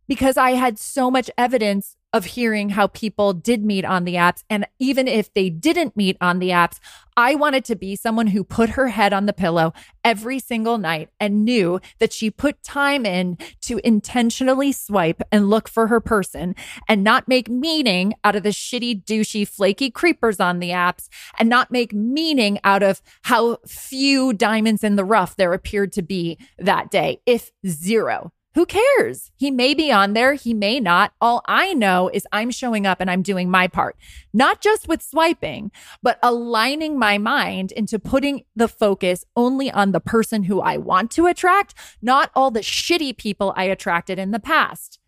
because 0.08 0.38
I 0.38 0.52
had 0.52 0.78
so 0.78 1.10
much 1.10 1.32
evidence 1.38 1.98
of 2.14 2.26
hearing 2.26 2.70
how 2.70 2.88
people 2.88 3.34
did 3.34 3.66
meet 3.66 3.84
on 3.84 4.06
the 4.06 4.14
apps. 4.14 4.44
And 4.50 4.68
even 4.80 5.08
if 5.08 5.34
they 5.34 5.50
didn't 5.50 5.98
meet 5.98 6.16
on 6.22 6.40
the 6.40 6.50
apps, 6.50 6.80
I 7.18 7.36
wanted 7.36 7.66
to 7.66 7.76
be 7.76 7.96
someone 7.96 8.28
who 8.28 8.44
put 8.44 8.72
her 8.72 8.90
head 8.90 9.14
on 9.14 9.26
the 9.26 9.34
pillow 9.34 9.74
every 10.04 10.40
single 10.40 10.78
night 10.78 11.10
and 11.20 11.44
knew 11.44 11.80
that 12.00 12.14
she 12.14 12.30
put 12.30 12.64
time 12.64 13.06
in 13.06 13.38
to 13.62 13.80
intentionally 13.84 14.72
swipe 14.72 15.22
and 15.32 15.50
look 15.50 15.68
for 15.68 15.88
her 15.88 16.00
person 16.00 16.56
and 16.88 17.04
not 17.04 17.28
make 17.28 17.50
meaning 17.50 18.14
out 18.24 18.36
of 18.36 18.44
the 18.44 18.50
shitty, 18.50 19.04
douchey, 19.04 19.48
flaky 19.48 19.90
creepers 19.92 20.40
on 20.40 20.60
the 20.60 20.70
apps 20.70 21.08
and 21.40 21.50
not 21.50 21.72
make 21.72 21.94
meaning 21.94 22.60
out 22.64 22.84
of 22.84 23.02
how 23.24 23.58
few 23.68 24.34
diamonds 24.34 24.84
in 24.84 24.96
the 24.96 25.06
rough 25.06 25.36
there 25.36 25.54
appeared 25.54 25.92
to 25.94 26.02
be 26.02 26.38
that 26.58 26.90
day, 26.90 27.22
if 27.26 27.52
zero. 27.68 28.32
Who 28.56 28.68
cares? 28.68 29.32
He 29.36 29.50
may 29.50 29.74
be 29.74 29.92
on 29.92 30.14
there, 30.14 30.36
he 30.36 30.54
may 30.54 30.80
not. 30.80 31.14
All 31.20 31.42
I 31.48 31.74
know 31.74 32.10
is 32.14 32.28
I'm 32.32 32.52
showing 32.52 32.86
up 32.86 33.02
and 33.02 33.10
I'm 33.10 33.24
doing 33.24 33.50
my 33.50 33.68
part, 33.68 33.98
not 34.32 34.62
just 34.62 34.88
with 34.88 35.02
swiping, 35.02 35.72
but 36.04 36.20
aligning 36.22 37.00
my 37.00 37.18
mind 37.18 37.72
into 37.72 37.98
putting 37.98 38.44
the 38.56 38.68
focus 38.68 39.26
only 39.36 39.72
on 39.72 39.92
the 39.92 40.00
person 40.00 40.44
who 40.44 40.62
I 40.62 40.78
want 40.78 41.10
to 41.12 41.26
attract, 41.26 41.74
not 42.00 42.30
all 42.36 42.52
the 42.52 42.60
shitty 42.60 43.18
people 43.18 43.54
I 43.58 43.64
attracted 43.64 44.20
in 44.20 44.30
the 44.30 44.40
past. 44.40 45.00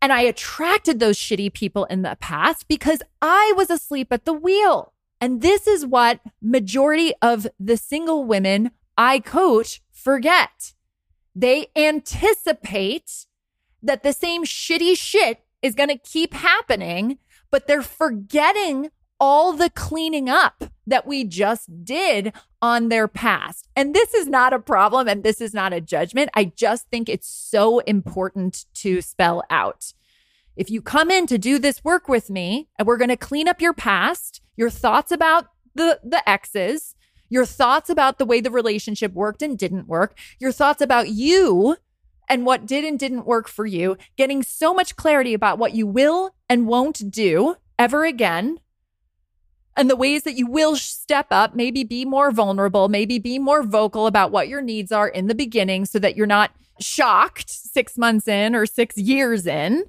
And 0.00 0.12
I 0.12 0.20
attracted 0.20 1.00
those 1.00 1.18
shitty 1.18 1.52
people 1.52 1.86
in 1.86 2.02
the 2.02 2.16
past 2.20 2.68
because 2.68 3.02
I 3.20 3.52
was 3.56 3.68
asleep 3.68 4.12
at 4.12 4.24
the 4.24 4.32
wheel. 4.32 4.92
And 5.20 5.42
this 5.42 5.66
is 5.66 5.84
what 5.84 6.20
majority 6.40 7.12
of 7.20 7.48
the 7.58 7.76
single 7.76 8.24
women 8.24 8.70
I 8.96 9.18
coach 9.18 9.82
forget. 9.90 10.74
They 11.38 11.66
anticipate 11.76 13.26
that 13.82 14.02
the 14.02 14.14
same 14.14 14.44
shitty 14.44 14.96
shit 14.96 15.40
is 15.60 15.74
going 15.74 15.90
to 15.90 15.98
keep 15.98 16.32
happening, 16.32 17.18
but 17.50 17.66
they're 17.66 17.82
forgetting 17.82 18.90
all 19.20 19.52
the 19.52 19.68
cleaning 19.68 20.30
up 20.30 20.64
that 20.86 21.06
we 21.06 21.24
just 21.24 21.84
did 21.84 22.32
on 22.62 22.88
their 22.88 23.06
past. 23.06 23.68
And 23.76 23.94
this 23.94 24.14
is 24.14 24.26
not 24.26 24.54
a 24.54 24.58
problem 24.58 25.08
and 25.08 25.22
this 25.22 25.42
is 25.42 25.52
not 25.52 25.74
a 25.74 25.80
judgment. 25.80 26.30
I 26.34 26.46
just 26.56 26.88
think 26.88 27.08
it's 27.08 27.28
so 27.28 27.80
important 27.80 28.64
to 28.76 29.02
spell 29.02 29.42
out. 29.50 29.92
If 30.56 30.70
you 30.70 30.80
come 30.80 31.10
in 31.10 31.26
to 31.26 31.36
do 31.36 31.58
this 31.58 31.84
work 31.84 32.08
with 32.08 32.30
me 32.30 32.68
and 32.78 32.88
we're 32.88 32.96
going 32.96 33.10
to 33.10 33.16
clean 33.16 33.46
up 33.46 33.60
your 33.60 33.74
past, 33.74 34.40
your 34.56 34.70
thoughts 34.70 35.12
about 35.12 35.48
the 35.74 36.00
the 36.02 36.26
exes, 36.26 36.94
your 37.28 37.44
thoughts 37.44 37.90
about 37.90 38.18
the 38.18 38.26
way 38.26 38.40
the 38.40 38.50
relationship 38.50 39.12
worked 39.12 39.42
and 39.42 39.58
didn't 39.58 39.88
work, 39.88 40.16
your 40.38 40.52
thoughts 40.52 40.80
about 40.80 41.08
you 41.08 41.76
and 42.28 42.44
what 42.44 42.66
did 42.66 42.84
and 42.84 42.98
didn't 42.98 43.26
work 43.26 43.48
for 43.48 43.66
you, 43.66 43.96
getting 44.16 44.42
so 44.42 44.74
much 44.74 44.96
clarity 44.96 45.34
about 45.34 45.58
what 45.58 45.74
you 45.74 45.86
will 45.86 46.34
and 46.48 46.66
won't 46.66 47.10
do 47.10 47.56
ever 47.78 48.04
again, 48.04 48.58
and 49.76 49.90
the 49.90 49.96
ways 49.96 50.22
that 50.22 50.36
you 50.36 50.46
will 50.46 50.76
step 50.76 51.26
up, 51.30 51.54
maybe 51.54 51.84
be 51.84 52.04
more 52.04 52.30
vulnerable, 52.30 52.88
maybe 52.88 53.18
be 53.18 53.38
more 53.38 53.62
vocal 53.62 54.06
about 54.06 54.32
what 54.32 54.48
your 54.48 54.62
needs 54.62 54.90
are 54.90 55.08
in 55.08 55.26
the 55.26 55.34
beginning 55.34 55.84
so 55.84 55.98
that 55.98 56.16
you're 56.16 56.26
not 56.26 56.50
shocked 56.80 57.50
six 57.50 57.98
months 57.98 58.26
in 58.26 58.54
or 58.54 58.64
six 58.64 58.96
years 58.96 59.46
in. 59.46 59.84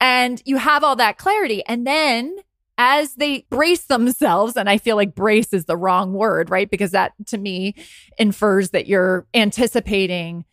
And 0.00 0.40
you 0.44 0.58
have 0.58 0.84
all 0.84 0.94
that 0.96 1.18
clarity. 1.18 1.64
And 1.66 1.86
then 1.86 2.36
as 2.78 3.14
they 3.14 3.46
brace 3.48 3.84
themselves, 3.84 4.56
and 4.56 4.68
I 4.68 4.78
feel 4.78 4.96
like 4.96 5.14
brace 5.14 5.52
is 5.52 5.64
the 5.64 5.76
wrong 5.76 6.12
word, 6.12 6.50
right? 6.50 6.70
Because 6.70 6.90
that 6.90 7.12
to 7.26 7.38
me 7.38 7.74
infers 8.18 8.70
that 8.70 8.86
you're 8.86 9.26
anticipating 9.34 10.44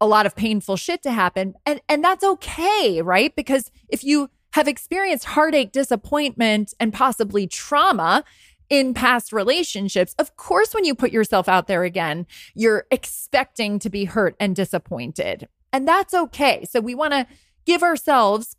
a 0.00 0.06
lot 0.06 0.26
of 0.26 0.34
painful 0.34 0.76
shit 0.76 1.02
to 1.02 1.12
happen. 1.12 1.54
And 1.66 1.80
and 1.88 2.02
that's 2.02 2.24
okay, 2.24 3.02
right? 3.02 3.34
Because 3.36 3.70
if 3.88 4.02
you 4.02 4.30
have 4.54 4.66
experienced 4.66 5.26
heartache, 5.26 5.72
disappointment, 5.72 6.74
and 6.80 6.92
possibly 6.92 7.46
trauma 7.46 8.24
in 8.70 8.94
past 8.94 9.32
relationships, 9.32 10.14
of 10.18 10.36
course, 10.36 10.72
when 10.74 10.84
you 10.84 10.94
put 10.94 11.12
yourself 11.12 11.48
out 11.48 11.66
there 11.66 11.84
again, 11.84 12.26
you're 12.54 12.86
expecting 12.90 13.78
to 13.80 13.90
be 13.90 14.04
hurt 14.04 14.34
and 14.40 14.56
disappointed. 14.56 15.48
And 15.72 15.86
that's 15.86 16.14
okay. 16.14 16.64
So 16.68 16.80
we 16.80 16.94
want 16.94 17.12
to 17.12 17.26
give 17.66 17.82
ourselves 17.82 18.56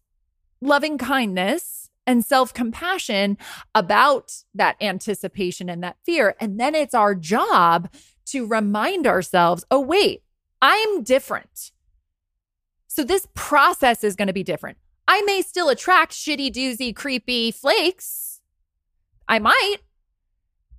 loving 0.62 0.98
kindness 0.98 1.81
and 2.08 2.26
self 2.26 2.54
compassion 2.54 3.38
about 3.76 4.34
that 4.54 4.76
anticipation 4.82 5.70
and 5.70 5.84
that 5.84 5.98
fear. 6.06 6.36
And 6.40 6.60
then 6.60 6.76
it's 6.76 6.94
our 6.94 7.16
job 7.16 7.90
to 8.28 8.46
remind 8.48 9.08
ourselves 9.08 9.66
oh, 9.72 9.80
wait, 9.80 10.24
I'm 10.62 11.04
different. 11.04 11.72
So 12.88 13.04
this 13.04 13.28
process 13.34 14.04
is 14.04 14.16
going 14.16 14.28
to 14.28 14.34
be 14.34 14.44
different. 14.44 14.78
I 15.08 15.22
may 15.24 15.42
still 15.42 15.70
attract 15.70 16.12
shitty, 16.12 16.52
doozy, 16.52 16.96
creepy 16.96 17.52
flakes. 17.52 18.42
I 19.28 19.40
might. 19.40 19.78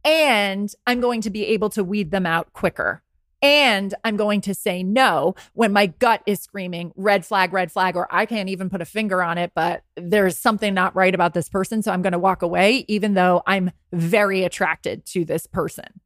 And 0.04 0.72
I'm 0.86 1.00
going 1.00 1.20
to 1.22 1.30
be 1.30 1.46
able 1.46 1.70
to 1.70 1.84
weed 1.84 2.10
them 2.10 2.26
out 2.26 2.52
quicker. 2.52 3.02
And 3.42 3.92
I'm 4.04 4.16
going 4.16 4.40
to 4.42 4.54
say 4.54 4.84
no 4.84 5.34
when 5.52 5.72
my 5.72 5.86
gut 5.86 6.22
is 6.26 6.40
screaming 6.40 6.92
red 6.94 7.26
flag, 7.26 7.52
red 7.52 7.72
flag, 7.72 7.96
or 7.96 8.06
I 8.08 8.24
can't 8.24 8.48
even 8.48 8.70
put 8.70 8.80
a 8.80 8.84
finger 8.84 9.20
on 9.20 9.36
it, 9.36 9.50
but 9.52 9.82
there's 9.96 10.38
something 10.38 10.72
not 10.72 10.94
right 10.94 11.12
about 11.12 11.34
this 11.34 11.48
person. 11.48 11.82
So 11.82 11.90
I'm 11.90 12.02
going 12.02 12.12
to 12.12 12.20
walk 12.20 12.42
away, 12.42 12.84
even 12.86 13.14
though 13.14 13.42
I'm 13.44 13.72
very 13.92 14.44
attracted 14.44 15.04
to 15.06 15.24
this 15.24 15.48
person. 15.48 16.00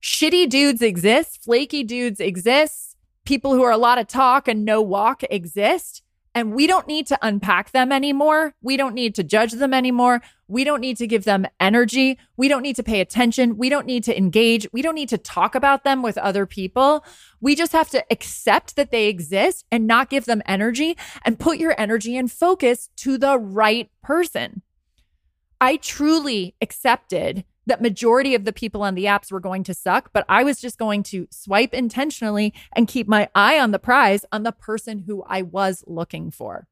Shitty 0.00 0.48
dudes 0.48 0.82
exist, 0.82 1.42
flaky 1.42 1.82
dudes 1.82 2.20
exist, 2.20 2.96
people 3.24 3.54
who 3.54 3.64
are 3.64 3.72
a 3.72 3.76
lot 3.76 3.98
of 3.98 4.06
talk 4.06 4.46
and 4.46 4.64
no 4.64 4.80
walk 4.80 5.24
exist. 5.28 6.02
And 6.38 6.52
we 6.52 6.68
don't 6.68 6.86
need 6.86 7.08
to 7.08 7.18
unpack 7.20 7.72
them 7.72 7.90
anymore. 7.90 8.54
We 8.62 8.76
don't 8.76 8.94
need 8.94 9.16
to 9.16 9.24
judge 9.24 9.50
them 9.50 9.74
anymore. 9.74 10.22
We 10.46 10.62
don't 10.62 10.80
need 10.80 10.96
to 10.98 11.06
give 11.08 11.24
them 11.24 11.48
energy. 11.58 12.16
We 12.36 12.46
don't 12.46 12.62
need 12.62 12.76
to 12.76 12.84
pay 12.84 13.00
attention. 13.00 13.56
We 13.56 13.68
don't 13.68 13.86
need 13.86 14.04
to 14.04 14.16
engage. 14.16 14.68
We 14.72 14.80
don't 14.80 14.94
need 14.94 15.08
to 15.08 15.18
talk 15.18 15.56
about 15.56 15.82
them 15.82 16.00
with 16.00 16.16
other 16.16 16.46
people. 16.46 17.04
We 17.40 17.56
just 17.56 17.72
have 17.72 17.90
to 17.90 18.04
accept 18.08 18.76
that 18.76 18.92
they 18.92 19.08
exist 19.08 19.66
and 19.72 19.88
not 19.88 20.10
give 20.10 20.26
them 20.26 20.44
energy 20.46 20.96
and 21.24 21.40
put 21.40 21.58
your 21.58 21.74
energy 21.76 22.16
and 22.16 22.30
focus 22.30 22.88
to 22.98 23.18
the 23.18 23.36
right 23.36 23.90
person. 24.00 24.62
I 25.60 25.76
truly 25.78 26.54
accepted 26.60 27.42
that 27.68 27.80
majority 27.80 28.34
of 28.34 28.44
the 28.44 28.52
people 28.52 28.82
on 28.82 28.94
the 28.94 29.04
apps 29.04 29.30
were 29.30 29.40
going 29.40 29.62
to 29.64 29.74
suck, 29.74 30.10
but 30.12 30.24
I 30.28 30.42
was 30.42 30.60
just 30.60 30.78
going 30.78 31.02
to 31.04 31.28
swipe 31.30 31.72
intentionally 31.72 32.52
and 32.74 32.88
keep 32.88 33.06
my 33.06 33.28
eye 33.34 33.58
on 33.58 33.70
the 33.70 33.78
prize 33.78 34.24
on 34.32 34.42
the 34.42 34.52
person 34.52 35.00
who 35.06 35.22
I 35.26 35.42
was 35.42 35.84
looking 35.86 36.30
for. 36.30 36.66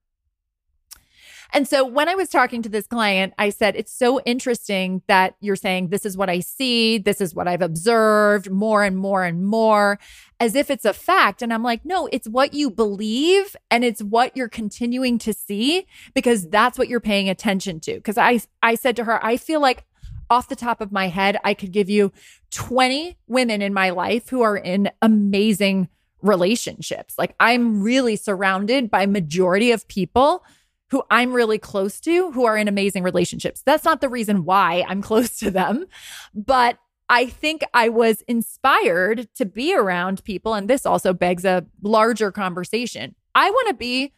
And 1.52 1.68
so 1.68 1.86
when 1.86 2.08
I 2.08 2.14
was 2.14 2.28
talking 2.28 2.62
to 2.62 2.68
this 2.68 2.86
client, 2.86 3.34
I 3.38 3.50
said, 3.50 3.76
It's 3.76 3.92
so 3.92 4.20
interesting 4.22 5.02
that 5.06 5.36
you're 5.40 5.56
saying, 5.56 5.88
This 5.88 6.04
is 6.04 6.16
what 6.16 6.28
I 6.28 6.40
see, 6.40 6.98
this 6.98 7.20
is 7.20 7.34
what 7.34 7.48
I've 7.48 7.62
observed 7.62 8.50
more 8.50 8.82
and 8.82 8.96
more 8.96 9.24
and 9.24 9.46
more, 9.46 9.98
as 10.40 10.54
if 10.54 10.70
it's 10.70 10.84
a 10.84 10.92
fact. 10.92 11.42
And 11.42 11.52
I'm 11.52 11.62
like, 11.62 11.84
No, 11.84 12.08
it's 12.12 12.28
what 12.28 12.54
you 12.54 12.70
believe 12.70 13.54
and 13.70 13.84
it's 13.84 14.02
what 14.02 14.36
you're 14.36 14.48
continuing 14.48 15.18
to 15.18 15.32
see 15.32 15.86
because 16.14 16.48
that's 16.48 16.78
what 16.78 16.88
you're 16.88 17.00
paying 17.00 17.28
attention 17.28 17.80
to. 17.80 17.94
Because 17.94 18.18
I, 18.18 18.40
I 18.62 18.74
said 18.74 18.96
to 18.96 19.04
her, 19.04 19.24
I 19.24 19.36
feel 19.36 19.60
like 19.60 19.84
off 20.30 20.48
the 20.48 20.56
top 20.56 20.80
of 20.80 20.92
my 20.92 21.08
head, 21.08 21.38
I 21.44 21.54
could 21.54 21.72
give 21.72 21.88
you 21.88 22.12
20 22.50 23.16
women 23.26 23.62
in 23.62 23.72
my 23.72 23.90
life 23.90 24.28
who 24.28 24.42
are 24.42 24.56
in 24.56 24.90
amazing 25.02 25.88
relationships. 26.22 27.14
Like 27.18 27.34
I'm 27.38 27.82
really 27.82 28.16
surrounded 28.16 28.90
by 28.90 29.06
majority 29.06 29.70
of 29.70 29.88
people 29.88 30.44
who 30.90 31.02
I'm 31.10 31.32
really 31.32 31.58
close 31.58 32.00
to 32.00 32.30
who 32.32 32.44
are 32.44 32.56
in 32.56 32.68
amazing 32.68 33.02
relationships. 33.02 33.62
That's 33.64 33.84
not 33.84 34.00
the 34.00 34.08
reason 34.08 34.44
why 34.44 34.84
I'm 34.86 35.02
close 35.10 35.38
to 35.38 35.50
them, 35.50 35.86
but 36.34 36.78
I 37.08 37.26
think 37.26 37.62
I 37.72 37.88
was 37.88 38.22
inspired 38.22 39.28
to 39.36 39.44
be 39.44 39.74
around 39.74 40.24
people. 40.24 40.54
And 40.54 40.68
this 40.68 40.84
also 40.84 41.12
begs 41.12 41.44
a 41.44 41.64
larger 41.82 42.32
conversation. 42.32 43.14
I 43.34 43.50
want 43.50 43.68
to 43.68 43.74
be 43.74 44.12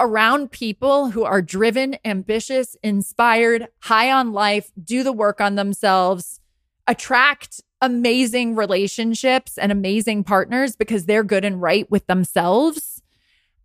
around 0.00 0.50
people 0.50 1.10
who 1.10 1.24
are 1.24 1.42
driven, 1.42 1.96
ambitious, 2.04 2.76
inspired, 2.82 3.68
high 3.80 4.10
on 4.10 4.32
life, 4.32 4.72
do 4.82 5.02
the 5.02 5.12
work 5.12 5.40
on 5.40 5.54
themselves, 5.54 6.40
attract 6.88 7.60
amazing 7.80 8.56
relationships 8.56 9.56
and 9.58 9.70
amazing 9.70 10.24
partners 10.24 10.74
because 10.74 11.06
they're 11.06 11.24
good 11.24 11.44
and 11.44 11.62
right 11.62 11.90
with 11.90 12.06
themselves. 12.06 13.02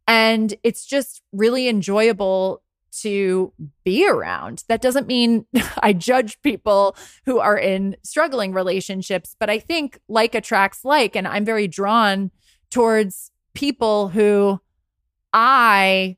And 0.08 0.54
it's 0.64 0.86
just 0.86 1.22
really 1.32 1.68
enjoyable 1.68 2.62
to 3.02 3.52
be 3.84 4.08
around. 4.08 4.64
That 4.68 4.82
doesn't 4.82 5.08
mean 5.08 5.46
I 5.80 5.94
judge 5.94 6.42
people 6.42 6.96
who 7.26 7.40
are 7.40 7.58
in 7.58 7.96
struggling 8.04 8.54
relationships, 8.54 9.36
but 9.40 9.50
I 9.50 9.60
think 9.60 10.00
like 10.08 10.36
attracts 10.36 10.86
like. 10.86 11.16
And 11.16 11.28
I'm 11.28 11.46
very 11.46 11.68
drawn 11.68 12.32
towards 12.70 13.32
people 13.54 14.10
who 14.10 14.60
I 15.34 16.18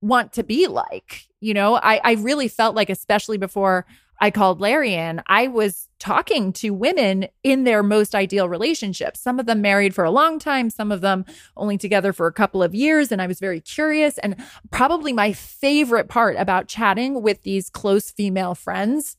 want 0.00 0.32
to 0.34 0.42
be 0.42 0.66
like. 0.66 1.24
You 1.40 1.54
know, 1.54 1.76
I, 1.76 2.00
I 2.02 2.12
really 2.14 2.48
felt 2.48 2.74
like, 2.74 2.90
especially 2.90 3.38
before 3.38 3.86
I 4.20 4.30
called 4.30 4.60
Larry 4.60 4.94
in, 4.94 5.22
I 5.26 5.46
was 5.46 5.88
talking 6.00 6.52
to 6.54 6.70
women 6.70 7.28
in 7.42 7.64
their 7.64 7.82
most 7.82 8.14
ideal 8.14 8.48
relationships. 8.48 9.20
Some 9.20 9.38
of 9.38 9.46
them 9.46 9.60
married 9.60 9.94
for 9.94 10.04
a 10.04 10.10
long 10.10 10.38
time, 10.38 10.70
some 10.70 10.90
of 10.90 11.00
them 11.00 11.24
only 11.56 11.78
together 11.78 12.12
for 12.12 12.26
a 12.26 12.32
couple 12.32 12.62
of 12.62 12.74
years. 12.74 13.12
And 13.12 13.22
I 13.22 13.26
was 13.26 13.38
very 13.38 13.60
curious. 13.60 14.18
And 14.18 14.36
probably 14.70 15.12
my 15.12 15.32
favorite 15.32 16.08
part 16.08 16.36
about 16.36 16.68
chatting 16.68 17.22
with 17.22 17.42
these 17.42 17.70
close 17.70 18.10
female 18.10 18.54
friends 18.54 19.16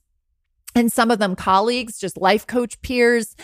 and 0.75 0.91
some 0.91 1.11
of 1.11 1.19
them 1.19 1.35
colleagues, 1.35 1.97
just 1.97 2.17
life 2.17 2.45
coach 2.45 2.81
peers. 2.81 3.35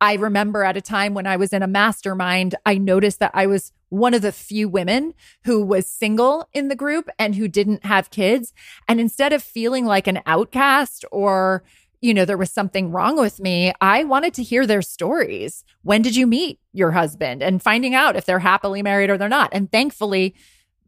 I 0.00 0.14
remember 0.14 0.64
at 0.64 0.76
a 0.76 0.82
time 0.82 1.14
when 1.14 1.26
I 1.26 1.36
was 1.36 1.52
in 1.52 1.62
a 1.62 1.68
mastermind, 1.68 2.54
I 2.66 2.78
noticed 2.78 3.20
that 3.20 3.30
I 3.34 3.46
was 3.46 3.72
one 3.92 4.14
of 4.14 4.22
the 4.22 4.32
few 4.32 4.70
women 4.70 5.12
who 5.44 5.62
was 5.62 5.86
single 5.86 6.48
in 6.54 6.68
the 6.68 6.74
group 6.74 7.10
and 7.18 7.34
who 7.34 7.46
didn't 7.46 7.84
have 7.84 8.08
kids. 8.08 8.54
And 8.88 8.98
instead 8.98 9.34
of 9.34 9.42
feeling 9.42 9.84
like 9.84 10.06
an 10.06 10.22
outcast 10.24 11.04
or, 11.12 11.62
you 12.00 12.14
know, 12.14 12.24
there 12.24 12.38
was 12.38 12.50
something 12.50 12.90
wrong 12.90 13.18
with 13.18 13.38
me, 13.38 13.70
I 13.82 14.04
wanted 14.04 14.32
to 14.34 14.42
hear 14.42 14.66
their 14.66 14.80
stories. 14.80 15.62
When 15.82 16.00
did 16.00 16.16
you 16.16 16.26
meet 16.26 16.58
your 16.72 16.92
husband? 16.92 17.42
And 17.42 17.62
finding 17.62 17.94
out 17.94 18.16
if 18.16 18.24
they're 18.24 18.38
happily 18.38 18.82
married 18.82 19.10
or 19.10 19.18
they're 19.18 19.28
not. 19.28 19.50
And 19.52 19.70
thankfully, 19.70 20.34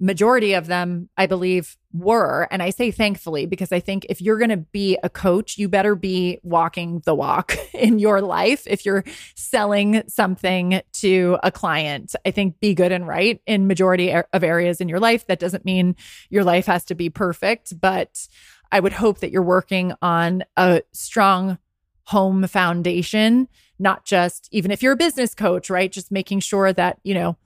majority 0.01 0.55
of 0.55 0.67
them, 0.67 1.09
I 1.17 1.27
believe, 1.27 1.77
were. 1.93 2.49
And 2.51 2.63
I 2.63 2.71
say 2.71 2.91
thankfully 2.91 3.47
because 3.47 3.71
I 3.73 3.81
think 3.81 4.07
if 4.09 4.21
you're 4.21 4.39
going 4.39 4.51
to 4.51 4.57
be 4.57 4.99
a 5.03 5.09
coach, 5.09 5.57
you 5.57 5.69
better 5.69 5.95
be 5.95 6.41
walking 6.43 7.01
the 7.05 7.15
walk 7.15 7.57
in 7.75 7.99
your 7.99 8.21
life. 8.21 8.65
If 8.67 8.85
you're 8.85 9.05
selling 9.35 10.03
something 10.09 10.83
to 10.95 11.39
a 11.43 11.53
client, 11.53 12.15
I 12.27 12.33
think 12.33 12.61
be 12.61 12.75
good 12.75 12.93
and 12.93 13.07
right 13.07 13.41
in 13.47 13.67
majority 13.67 14.13
of 14.13 14.45
areas 14.45 14.81
in 14.81 14.89
your 14.89 15.01
life. 15.01 15.27
That 15.27 15.39
doesn't 15.39 15.65
mean 15.65 15.97
your 16.31 16.45
life 16.45 16.67
has 16.67 16.85
to 16.87 16.95
be 16.95 17.09
perfect, 17.11 17.81
but 17.81 18.27
I 18.73 18.81
would 18.81 18.95
hope 18.95 19.21
that 19.21 19.31
you're 19.31 19.43
working 19.43 19.93
on 20.03 20.43
a 20.57 20.83
strong 20.93 21.59
home 22.07 22.47
foundation, 22.47 23.49
not 23.79 24.05
just 24.05 24.49
even 24.51 24.71
if 24.71 24.83
you're 24.83 24.93
a 24.93 24.97
business 24.97 25.35
coach, 25.35 25.71
right? 25.71 25.91
Just 25.91 26.11
making 26.11 26.41
sure 26.41 26.73
that, 26.73 26.99
you 27.05 27.15
know, 27.15 27.37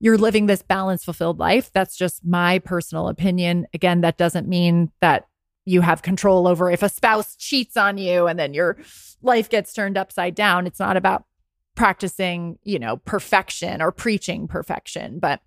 you're 0.00 0.18
living 0.18 0.46
this 0.46 0.62
balanced, 0.62 1.04
fulfilled 1.04 1.38
life. 1.38 1.70
That's 1.72 1.96
just 1.96 2.24
my 2.24 2.58
personal 2.60 3.08
opinion. 3.08 3.66
Again, 3.74 4.00
that 4.02 4.18
doesn't 4.18 4.48
mean 4.48 4.92
that 5.00 5.26
you 5.64 5.80
have 5.82 6.02
control 6.02 6.46
over 6.46 6.70
if 6.70 6.82
a 6.82 6.88
spouse 6.88 7.36
cheats 7.36 7.76
on 7.76 7.98
you 7.98 8.26
and 8.26 8.38
then 8.38 8.54
your 8.54 8.78
life 9.22 9.50
gets 9.50 9.72
turned 9.72 9.98
upside 9.98 10.34
down. 10.34 10.66
It's 10.66 10.80
not 10.80 10.96
about 10.96 11.24
practicing, 11.74 12.58
you 12.64 12.78
know, 12.78 12.96
perfection 12.96 13.82
or 13.82 13.92
preaching 13.92 14.48
perfection. 14.48 15.18
But 15.18 15.40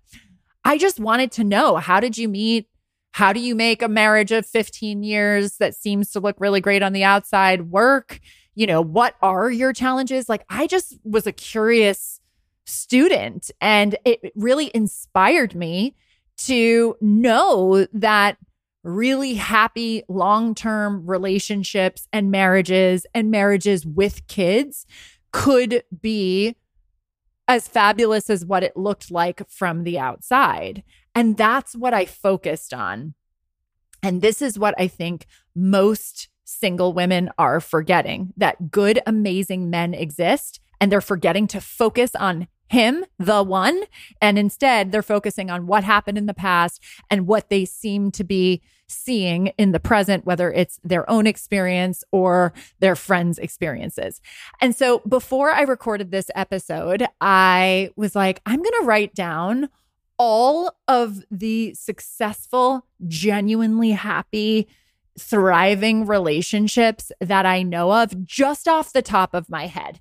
I 0.64 0.78
just 0.78 1.00
wanted 1.00 1.32
to 1.32 1.44
know 1.44 1.76
how 1.76 2.00
did 2.00 2.16
you 2.16 2.28
meet? 2.28 2.68
How 3.12 3.32
do 3.32 3.40
you 3.40 3.54
make 3.54 3.82
a 3.82 3.88
marriage 3.88 4.32
of 4.32 4.46
15 4.46 5.02
years 5.02 5.58
that 5.58 5.74
seems 5.74 6.10
to 6.12 6.20
look 6.20 6.36
really 6.38 6.60
great 6.60 6.82
on 6.82 6.94
the 6.94 7.04
outside 7.04 7.70
work? 7.70 8.20
You 8.54 8.66
know, 8.66 8.80
what 8.80 9.16
are 9.20 9.50
your 9.50 9.72
challenges? 9.72 10.28
Like, 10.28 10.44
I 10.48 10.66
just 10.66 10.98
was 11.04 11.26
a 11.26 11.32
curious 11.32 12.20
student. 12.64 13.50
And 13.60 13.96
it 14.04 14.32
really 14.34 14.70
inspired 14.74 15.54
me 15.54 15.94
to 16.38 16.96
know 17.00 17.86
that 17.92 18.38
really 18.84 19.34
happy 19.34 20.02
long 20.08 20.54
term 20.54 21.06
relationships 21.06 22.08
and 22.12 22.30
marriages 22.30 23.06
and 23.14 23.30
marriages 23.30 23.86
with 23.86 24.26
kids 24.26 24.86
could 25.32 25.82
be 26.00 26.56
as 27.48 27.68
fabulous 27.68 28.30
as 28.30 28.44
what 28.44 28.62
it 28.62 28.76
looked 28.76 29.10
like 29.10 29.48
from 29.48 29.84
the 29.84 29.98
outside. 29.98 30.82
And 31.14 31.36
that's 31.36 31.76
what 31.76 31.94
I 31.94 32.06
focused 32.06 32.72
on. 32.72 33.14
And 34.02 34.22
this 34.22 34.42
is 34.42 34.58
what 34.58 34.74
I 34.78 34.88
think 34.88 35.26
most 35.54 36.28
single 36.44 36.92
women 36.92 37.30
are 37.38 37.60
forgetting 37.60 38.32
that 38.36 38.70
good, 38.70 39.00
amazing 39.06 39.70
men 39.70 39.94
exist 39.94 40.60
and 40.80 40.90
they're 40.90 41.00
forgetting 41.00 41.46
to 41.48 41.60
focus 41.60 42.14
on 42.16 42.48
him, 42.72 43.04
the 43.18 43.42
one. 43.42 43.82
And 44.20 44.38
instead, 44.38 44.92
they're 44.92 45.02
focusing 45.02 45.50
on 45.50 45.66
what 45.66 45.84
happened 45.84 46.16
in 46.16 46.26
the 46.26 46.34
past 46.34 46.82
and 47.10 47.26
what 47.26 47.50
they 47.50 47.66
seem 47.66 48.10
to 48.12 48.24
be 48.24 48.62
seeing 48.88 49.48
in 49.58 49.72
the 49.72 49.80
present, 49.80 50.24
whether 50.24 50.50
it's 50.50 50.80
their 50.82 51.08
own 51.08 51.26
experience 51.26 52.02
or 52.12 52.54
their 52.80 52.96
friends' 52.96 53.38
experiences. 53.38 54.22
And 54.60 54.74
so 54.74 55.00
before 55.00 55.50
I 55.50 55.62
recorded 55.62 56.10
this 56.10 56.30
episode, 56.34 57.06
I 57.20 57.90
was 57.94 58.16
like, 58.16 58.40
I'm 58.46 58.62
going 58.62 58.80
to 58.80 58.86
write 58.86 59.14
down 59.14 59.68
all 60.18 60.74
of 60.88 61.24
the 61.30 61.74
successful, 61.74 62.86
genuinely 63.06 63.90
happy, 63.90 64.66
thriving 65.18 66.06
relationships 66.06 67.12
that 67.20 67.44
I 67.44 67.62
know 67.62 67.92
of 67.92 68.24
just 68.24 68.66
off 68.66 68.94
the 68.94 69.02
top 69.02 69.34
of 69.34 69.50
my 69.50 69.66
head. 69.66 70.00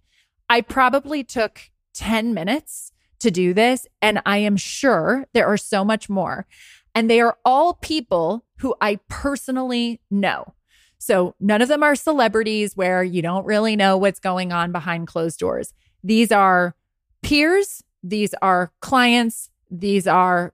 I 0.49 0.61
probably 0.61 1.23
took 1.23 1.70
10 1.93 2.33
minutes 2.33 2.91
to 3.19 3.31
do 3.31 3.53
this. 3.53 3.87
And 4.01 4.21
I 4.25 4.37
am 4.37 4.57
sure 4.57 5.25
there 5.33 5.47
are 5.47 5.57
so 5.57 5.85
much 5.85 6.09
more. 6.09 6.45
And 6.93 7.09
they 7.09 7.21
are 7.21 7.37
all 7.45 7.75
people 7.75 8.45
who 8.57 8.75
I 8.81 8.99
personally 9.07 10.01
know. 10.09 10.53
So 10.97 11.35
none 11.39 11.61
of 11.61 11.67
them 11.67 11.81
are 11.81 11.95
celebrities 11.95 12.75
where 12.75 13.03
you 13.03 13.21
don't 13.21 13.45
really 13.45 13.75
know 13.75 13.97
what's 13.97 14.19
going 14.19 14.51
on 14.51 14.71
behind 14.71 15.07
closed 15.07 15.39
doors. 15.39 15.73
These 16.03 16.31
are 16.31 16.75
peers, 17.23 17.83
these 18.03 18.33
are 18.41 18.71
clients, 18.81 19.49
these 19.69 20.05
are 20.05 20.53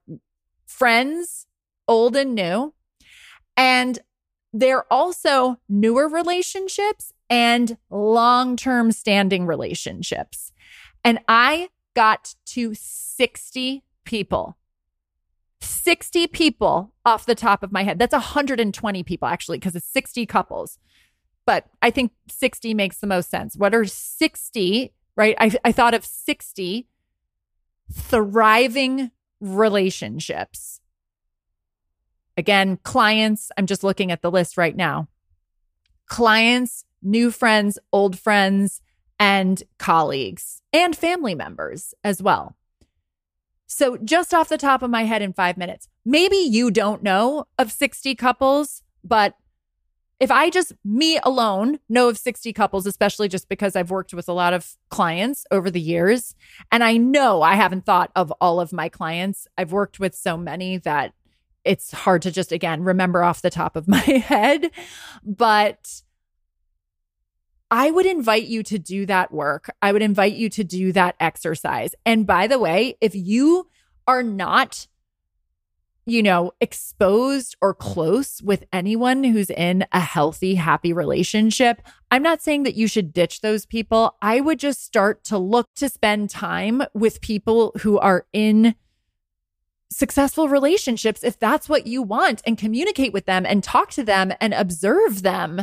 friends, 0.64 1.46
old 1.86 2.16
and 2.16 2.34
new. 2.34 2.72
And 3.56 3.98
they're 4.52 4.90
also 4.92 5.58
newer 5.68 6.08
relationships 6.08 7.12
and 7.28 7.76
long 7.90 8.56
term 8.56 8.92
standing 8.92 9.46
relationships. 9.46 10.52
And 11.08 11.20
I 11.26 11.70
got 11.94 12.34
to 12.48 12.74
60 12.74 13.82
people. 14.04 14.58
60 15.62 16.26
people 16.26 16.92
off 17.02 17.24
the 17.24 17.34
top 17.34 17.62
of 17.62 17.72
my 17.72 17.82
head. 17.82 17.98
That's 17.98 18.12
120 18.12 19.02
people 19.04 19.26
actually, 19.26 19.56
because 19.56 19.74
it's 19.74 19.86
60 19.86 20.26
couples. 20.26 20.78
But 21.46 21.64
I 21.80 21.88
think 21.88 22.12
60 22.28 22.74
makes 22.74 22.98
the 22.98 23.06
most 23.06 23.30
sense. 23.30 23.56
What 23.56 23.74
are 23.74 23.86
60, 23.86 24.92
right? 25.16 25.34
I, 25.40 25.50
I 25.64 25.72
thought 25.72 25.94
of 25.94 26.04
60 26.04 26.86
thriving 27.90 29.10
relationships. 29.40 30.82
Again, 32.36 32.80
clients, 32.82 33.50
I'm 33.56 33.64
just 33.64 33.82
looking 33.82 34.12
at 34.12 34.20
the 34.20 34.30
list 34.30 34.58
right 34.58 34.76
now. 34.76 35.08
Clients, 36.04 36.84
new 37.00 37.30
friends, 37.30 37.78
old 37.94 38.18
friends, 38.18 38.82
and 39.18 39.62
colleagues 39.78 40.62
and 40.72 40.96
family 40.96 41.34
members 41.34 41.94
as 42.04 42.22
well. 42.22 42.56
So, 43.66 43.98
just 43.98 44.32
off 44.32 44.48
the 44.48 44.56
top 44.56 44.82
of 44.82 44.90
my 44.90 45.04
head 45.04 45.20
in 45.20 45.32
five 45.34 45.58
minutes, 45.58 45.88
maybe 46.04 46.36
you 46.36 46.70
don't 46.70 47.02
know 47.02 47.46
of 47.58 47.70
60 47.70 48.14
couples, 48.14 48.82
but 49.04 49.34
if 50.20 50.30
I 50.30 50.50
just, 50.50 50.72
me 50.84 51.20
alone, 51.22 51.78
know 51.88 52.08
of 52.08 52.18
60 52.18 52.52
couples, 52.52 52.86
especially 52.86 53.28
just 53.28 53.48
because 53.48 53.76
I've 53.76 53.90
worked 53.90 54.12
with 54.12 54.28
a 54.28 54.32
lot 54.32 54.52
of 54.52 54.76
clients 54.88 55.44
over 55.50 55.70
the 55.70 55.80
years, 55.80 56.34
and 56.72 56.82
I 56.82 56.96
know 56.96 57.42
I 57.42 57.54
haven't 57.54 57.86
thought 57.86 58.10
of 58.16 58.32
all 58.40 58.58
of 58.60 58.72
my 58.72 58.88
clients, 58.88 59.46
I've 59.56 59.70
worked 59.70 60.00
with 60.00 60.14
so 60.14 60.36
many 60.36 60.78
that 60.78 61.12
it's 61.64 61.92
hard 61.92 62.22
to 62.22 62.32
just, 62.32 62.50
again, 62.50 62.82
remember 62.82 63.22
off 63.22 63.42
the 63.42 63.50
top 63.50 63.76
of 63.76 63.86
my 63.88 63.98
head. 63.98 64.70
But 65.22 66.02
I 67.70 67.90
would 67.90 68.06
invite 68.06 68.46
you 68.46 68.62
to 68.64 68.78
do 68.78 69.04
that 69.06 69.32
work. 69.32 69.70
I 69.82 69.92
would 69.92 70.02
invite 70.02 70.34
you 70.34 70.48
to 70.50 70.64
do 70.64 70.92
that 70.92 71.16
exercise. 71.20 71.94
And 72.06 72.26
by 72.26 72.46
the 72.46 72.58
way, 72.58 72.96
if 73.00 73.14
you 73.14 73.68
are 74.06 74.22
not 74.22 74.86
you 76.08 76.22
know, 76.22 76.52
exposed 76.58 77.54
or 77.60 77.74
close 77.74 78.40
with 78.40 78.64
anyone 78.72 79.22
who's 79.24 79.50
in 79.50 79.84
a 79.92 80.00
healthy, 80.00 80.54
happy 80.54 80.90
relationship. 80.90 81.82
I'm 82.10 82.22
not 82.22 82.40
saying 82.40 82.62
that 82.62 82.76
you 82.76 82.88
should 82.88 83.12
ditch 83.12 83.42
those 83.42 83.66
people. 83.66 84.16
I 84.22 84.40
would 84.40 84.58
just 84.58 84.82
start 84.82 85.22
to 85.24 85.36
look 85.36 85.66
to 85.76 85.90
spend 85.90 86.30
time 86.30 86.82
with 86.94 87.20
people 87.20 87.72
who 87.82 87.98
are 87.98 88.24
in 88.32 88.74
successful 89.90 90.48
relationships 90.48 91.22
if 91.22 91.38
that's 91.38 91.68
what 91.68 91.86
you 91.86 92.02
want 92.02 92.40
and 92.46 92.56
communicate 92.56 93.12
with 93.12 93.26
them 93.26 93.44
and 93.44 93.62
talk 93.62 93.90
to 93.90 94.02
them 94.02 94.32
and 94.40 94.54
observe 94.54 95.20
them 95.20 95.62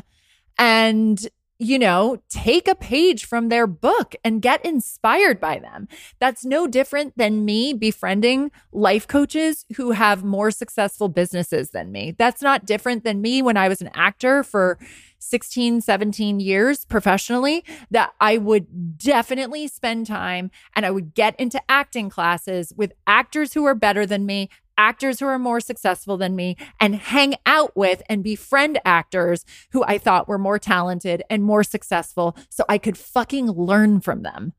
and 0.60 1.28
you 1.58 1.80
know, 1.80 2.22
take 2.30 2.68
a 2.68 2.76
page 2.76 3.26
from 3.26 3.48
their 3.48 3.66
book 3.66 4.16
and 4.24 4.42
get 4.42 4.64
inspired 4.66 5.40
by 5.40 5.58
them. 5.58 5.88
That's 6.20 6.44
no 6.44 6.68
different 6.68 7.18
than 7.18 7.46
me 7.46 7.74
befriending 7.74 8.52
life 8.74 9.08
coaches 9.08 9.66
who 9.78 9.92
have 9.92 10.24
more 10.24 10.52
successful 10.52 11.08
businesses 11.08 11.70
than 11.70 11.92
me. 11.92 12.14
That's 12.18 12.42
not 12.42 12.66
different 12.66 13.06
than 13.06 13.22
me 13.22 13.42
when 13.42 13.56
I 13.56 13.70
was 13.70 13.82
an 13.82 13.90
actor 13.94 14.44
for 14.44 14.78
16, 15.20 15.82
17 15.82 16.40
years 16.40 16.86
professionally, 16.86 17.64
that 17.90 18.14
I 18.20 18.38
would 18.38 18.98
definitely 18.98 19.68
spend 19.68 20.08
time 20.08 20.52
and 20.76 20.86
I 20.86 20.92
would 20.92 21.14
get 21.14 21.40
into 21.40 21.62
acting 21.70 22.10
classes 22.10 22.74
with 22.76 22.94
actors 23.08 23.54
who 23.54 23.66
are 23.66 23.76
better 23.76 24.06
than 24.06 24.26
me 24.26 24.50
actors 24.78 25.20
who 25.20 25.26
are 25.26 25.40
more 25.40 25.60
successful 25.60 26.18
than 26.18 26.36
me 26.36 26.58
and 26.80 26.96
hang 26.96 27.36
out 27.46 27.76
with 27.76 28.02
and 28.10 28.24
befriend 28.24 28.80
actors 28.86 29.46
who 29.72 29.84
I 29.84 29.98
thought 29.98 30.28
were 30.28 30.38
more 30.38 30.60
talented 30.60 31.24
and 31.30 31.44
more 31.44 31.64
successful 31.64 32.36
so 32.50 32.64
I 32.68 32.78
could 32.78 32.98
fucking 32.98 33.52
learn 33.52 34.02
from 34.02 34.24
them. 34.24 34.54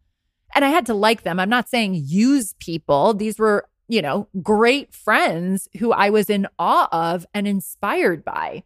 And 0.54 0.64
I 0.64 0.68
had 0.68 0.86
to 0.86 0.94
like 0.94 1.22
them. 1.22 1.38
I'm 1.38 1.50
not 1.50 1.68
saying 1.68 2.00
use 2.06 2.54
people. 2.60 3.14
These 3.14 3.38
were, 3.38 3.68
you 3.88 4.00
know, 4.00 4.28
great 4.42 4.94
friends 4.94 5.68
who 5.78 5.92
I 5.92 6.10
was 6.10 6.30
in 6.30 6.46
awe 6.58 6.88
of 6.92 7.26
and 7.34 7.46
inspired 7.46 8.24
by. 8.24 8.62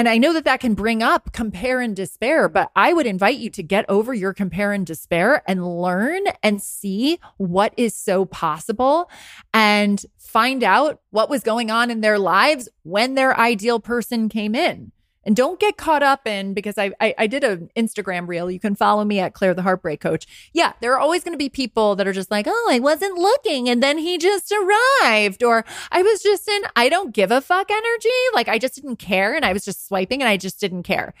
And 0.00 0.08
I 0.08 0.16
know 0.16 0.32
that 0.32 0.44
that 0.44 0.60
can 0.60 0.72
bring 0.72 1.02
up 1.02 1.30
compare 1.34 1.82
and 1.82 1.94
despair, 1.94 2.48
but 2.48 2.70
I 2.74 2.94
would 2.94 3.04
invite 3.04 3.36
you 3.36 3.50
to 3.50 3.62
get 3.62 3.84
over 3.86 4.14
your 4.14 4.32
compare 4.32 4.72
and 4.72 4.86
despair 4.86 5.42
and 5.46 5.82
learn 5.82 6.22
and 6.42 6.62
see 6.62 7.18
what 7.36 7.74
is 7.76 7.94
so 7.94 8.24
possible 8.24 9.10
and 9.52 10.02
find 10.16 10.64
out 10.64 11.02
what 11.10 11.28
was 11.28 11.42
going 11.42 11.70
on 11.70 11.90
in 11.90 12.00
their 12.00 12.18
lives 12.18 12.66
when 12.82 13.14
their 13.14 13.38
ideal 13.38 13.78
person 13.78 14.30
came 14.30 14.54
in. 14.54 14.92
And 15.24 15.36
don't 15.36 15.60
get 15.60 15.76
caught 15.76 16.02
up 16.02 16.26
in 16.26 16.54
because 16.54 16.78
I, 16.78 16.92
I, 16.98 17.14
I 17.18 17.26
did 17.26 17.44
an 17.44 17.70
Instagram 17.76 18.26
reel. 18.26 18.50
You 18.50 18.58
can 18.58 18.74
follow 18.74 19.04
me 19.04 19.20
at 19.20 19.34
Claire 19.34 19.52
the 19.52 19.62
Heartbreak 19.62 20.00
Coach. 20.00 20.26
Yeah, 20.54 20.72
there 20.80 20.94
are 20.94 20.98
always 20.98 21.22
going 21.22 21.34
to 21.34 21.38
be 21.38 21.50
people 21.50 21.94
that 21.96 22.08
are 22.08 22.12
just 22.12 22.30
like, 22.30 22.46
oh, 22.48 22.68
I 22.70 22.78
wasn't 22.78 23.18
looking, 23.18 23.68
and 23.68 23.82
then 23.82 23.98
he 23.98 24.16
just 24.16 24.50
arrived, 24.50 25.42
or 25.42 25.64
I 25.92 26.02
was 26.02 26.22
just 26.22 26.48
in 26.48 26.62
I 26.74 26.88
don't 26.88 27.14
give 27.14 27.30
a 27.30 27.42
fuck 27.42 27.70
energy. 27.70 28.08
Like 28.34 28.48
I 28.48 28.58
just 28.58 28.76
didn't 28.76 28.96
care, 28.96 29.34
and 29.34 29.44
I 29.44 29.52
was 29.52 29.64
just 29.64 29.86
swiping, 29.86 30.22
and 30.22 30.28
I 30.28 30.38
just 30.38 30.58
didn't 30.58 30.84
care. 30.84 31.12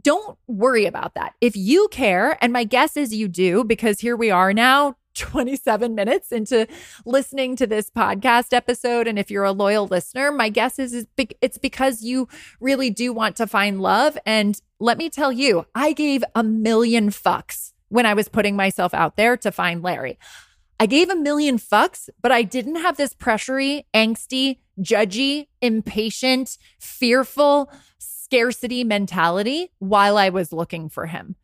Don't 0.00 0.38
worry 0.46 0.86
about 0.86 1.14
that. 1.14 1.34
If 1.40 1.56
you 1.56 1.88
care, 1.90 2.38
and 2.40 2.52
my 2.52 2.64
guess 2.64 2.96
is 2.96 3.14
you 3.14 3.28
do, 3.28 3.64
because 3.64 4.00
here 4.00 4.16
we 4.16 4.30
are 4.30 4.52
now, 4.52 4.96
27 5.14 5.94
minutes 5.94 6.32
into 6.32 6.66
listening 7.06 7.56
to 7.56 7.66
this 7.66 7.90
podcast 7.90 8.52
episode. 8.52 9.06
And 9.06 9.18
if 9.18 9.30
you're 9.30 9.44
a 9.44 9.52
loyal 9.52 9.86
listener 9.86 10.30
my 10.32 10.48
guess 10.48 10.78
is 10.78 11.06
it's 11.16 11.58
because 11.58 12.02
you 12.02 12.28
really 12.60 12.90
do 12.90 13.12
want 13.12 13.36
to 13.36 13.46
find 13.46 13.80
love. 13.80 14.18
And 14.26 14.60
let 14.80 14.98
me 14.98 15.08
tell 15.08 15.32
you 15.32 15.66
i 15.74 15.92
gave 15.92 16.24
a 16.34 16.42
million 16.42 17.10
fucks 17.10 17.72
when 17.88 18.06
i 18.06 18.14
was 18.14 18.28
putting 18.28 18.56
myself 18.56 18.92
out 18.92 19.16
there 19.16 19.36
to 19.36 19.52
find 19.52 19.82
larry. 19.82 20.18
I 20.80 20.86
gave 20.86 21.08
a 21.08 21.16
million 21.16 21.58
fucks 21.58 22.08
but 22.20 22.32
i 22.32 22.42
didn't 22.42 22.76
have 22.76 22.96
this 22.96 23.14
pressury 23.14 23.84
angsty 23.94 24.58
judgy 24.80 25.46
impatient 25.62 26.58
fearful 26.78 27.70
scarcity 27.98 28.82
mentality 28.82 29.70
while 29.78 30.18
i 30.18 30.28
was 30.28 30.52
looking 30.52 30.88
for 30.88 31.06
him. 31.06 31.36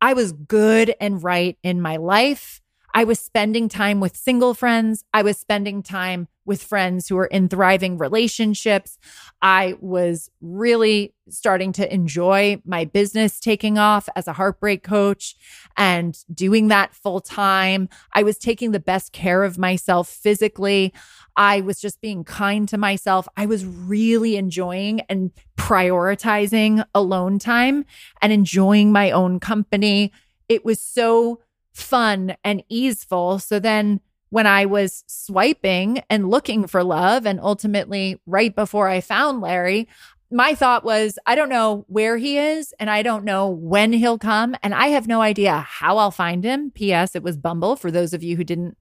I 0.00 0.12
was 0.12 0.32
good 0.32 0.94
and 1.00 1.22
right 1.22 1.58
in 1.62 1.80
my 1.80 1.96
life. 1.96 2.60
I 2.96 3.04
was 3.04 3.20
spending 3.20 3.68
time 3.68 4.00
with 4.00 4.16
single 4.16 4.54
friends. 4.54 5.04
I 5.12 5.20
was 5.20 5.36
spending 5.36 5.82
time 5.82 6.28
with 6.46 6.62
friends 6.62 7.06
who 7.06 7.16
were 7.16 7.26
in 7.26 7.46
thriving 7.46 7.98
relationships. 7.98 8.96
I 9.42 9.74
was 9.80 10.30
really 10.40 11.12
starting 11.28 11.72
to 11.72 11.92
enjoy 11.92 12.62
my 12.64 12.86
business 12.86 13.38
taking 13.38 13.76
off 13.76 14.08
as 14.16 14.26
a 14.26 14.32
heartbreak 14.32 14.82
coach 14.82 15.36
and 15.76 16.16
doing 16.32 16.68
that 16.68 16.94
full 16.94 17.20
time. 17.20 17.90
I 18.14 18.22
was 18.22 18.38
taking 18.38 18.72
the 18.72 18.80
best 18.80 19.12
care 19.12 19.44
of 19.44 19.58
myself 19.58 20.08
physically. 20.08 20.94
I 21.36 21.60
was 21.60 21.78
just 21.78 22.00
being 22.00 22.24
kind 22.24 22.66
to 22.70 22.78
myself. 22.78 23.28
I 23.36 23.44
was 23.44 23.66
really 23.66 24.36
enjoying 24.36 25.02
and 25.10 25.32
prioritizing 25.58 26.82
alone 26.94 27.40
time 27.40 27.84
and 28.22 28.32
enjoying 28.32 28.90
my 28.90 29.10
own 29.10 29.38
company. 29.38 30.12
It 30.48 30.64
was 30.64 30.80
so 30.80 31.40
fun 31.76 32.36
and 32.42 32.62
easeful. 32.68 33.38
So 33.38 33.58
then 33.58 34.00
when 34.30 34.46
I 34.46 34.66
was 34.66 35.04
swiping 35.06 36.02
and 36.10 36.30
looking 36.30 36.66
for 36.66 36.82
love, 36.82 37.26
and 37.26 37.38
ultimately 37.40 38.20
right 38.26 38.54
before 38.54 38.88
I 38.88 39.00
found 39.00 39.40
Larry, 39.40 39.88
my 40.30 40.54
thought 40.54 40.84
was, 40.84 41.18
I 41.26 41.34
don't 41.34 41.48
know 41.48 41.84
where 41.88 42.16
he 42.16 42.38
is 42.38 42.74
and 42.80 42.90
I 42.90 43.02
don't 43.02 43.24
know 43.24 43.48
when 43.48 43.92
he'll 43.92 44.18
come. 44.18 44.56
And 44.62 44.74
I 44.74 44.88
have 44.88 45.06
no 45.06 45.20
idea 45.20 45.58
how 45.58 45.98
I'll 45.98 46.10
find 46.10 46.42
him. 46.42 46.72
P.S. 46.72 47.14
It 47.14 47.22
was 47.22 47.36
Bumble 47.36 47.76
for 47.76 47.90
those 47.90 48.12
of 48.12 48.24
you 48.24 48.36
who 48.36 48.42
didn't 48.42 48.76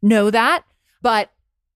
know 0.00 0.30
that. 0.30 0.64
But 1.02 1.30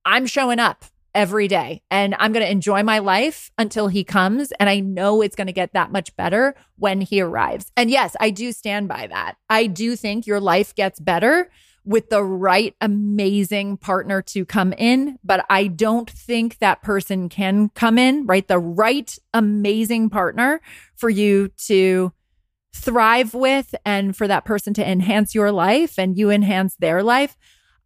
I'm 0.07 0.25
showing 0.25 0.59
up 0.59 0.85
every 1.15 1.49
day 1.49 1.83
and 1.91 2.15
I'm 2.19 2.33
going 2.33 2.45
to 2.45 2.51
enjoy 2.51 2.83
my 2.83 2.99
life 2.99 3.51
until 3.59 3.89
he 3.89 4.05
comes. 4.05 4.53
And 4.53 4.69
I 4.69 4.81
know 4.81 5.23
it's 5.23 5.37
going 5.37 5.49
to 5.49 5.53
get 5.53 5.73
that 5.73 5.93
much 5.93 6.15
better 6.17 6.55
when 6.77 7.01
he 7.01 7.21
arrives. 7.21 7.73
And 7.77 7.91
yes, 7.91 8.17
I 8.21 8.31
do 8.31 8.53
stand 8.53 8.89
by 8.89 9.07
that. 9.09 9.37
I 9.49 9.67
do 9.67 9.97
think 9.97 10.27
your 10.27 10.41
life 10.41 10.75
gets 10.75 11.01
better 11.01 11.51
with 11.85 12.11
the 12.11 12.23
right 12.23 12.75
amazing 12.81 13.77
partner 13.77 14.21
to 14.23 14.45
come 14.45 14.73
in, 14.75 15.19
but 15.25 15.45
I 15.49 15.67
don't 15.67 16.09
think 16.09 16.59
that 16.59 16.83
person 16.83 17.29
can 17.29 17.71
come 17.71 17.99
in, 17.99 18.27
right? 18.27 18.47
The 18.47 18.59
right 18.59 19.19
amazing 19.33 20.11
partner 20.11 20.61
for 20.95 21.09
you 21.09 21.49
to 21.67 22.13
thrive 22.75 23.35
with 23.35 23.75
and 23.85 24.17
for 24.17 24.29
that 24.29 24.45
person 24.45 24.75
to 24.75 24.89
enhance 24.89 25.35
your 25.35 25.51
life 25.51 25.99
and 25.99 26.17
you 26.17 26.31
enhance 26.31 26.77
their 26.77 27.03
life. 27.03 27.37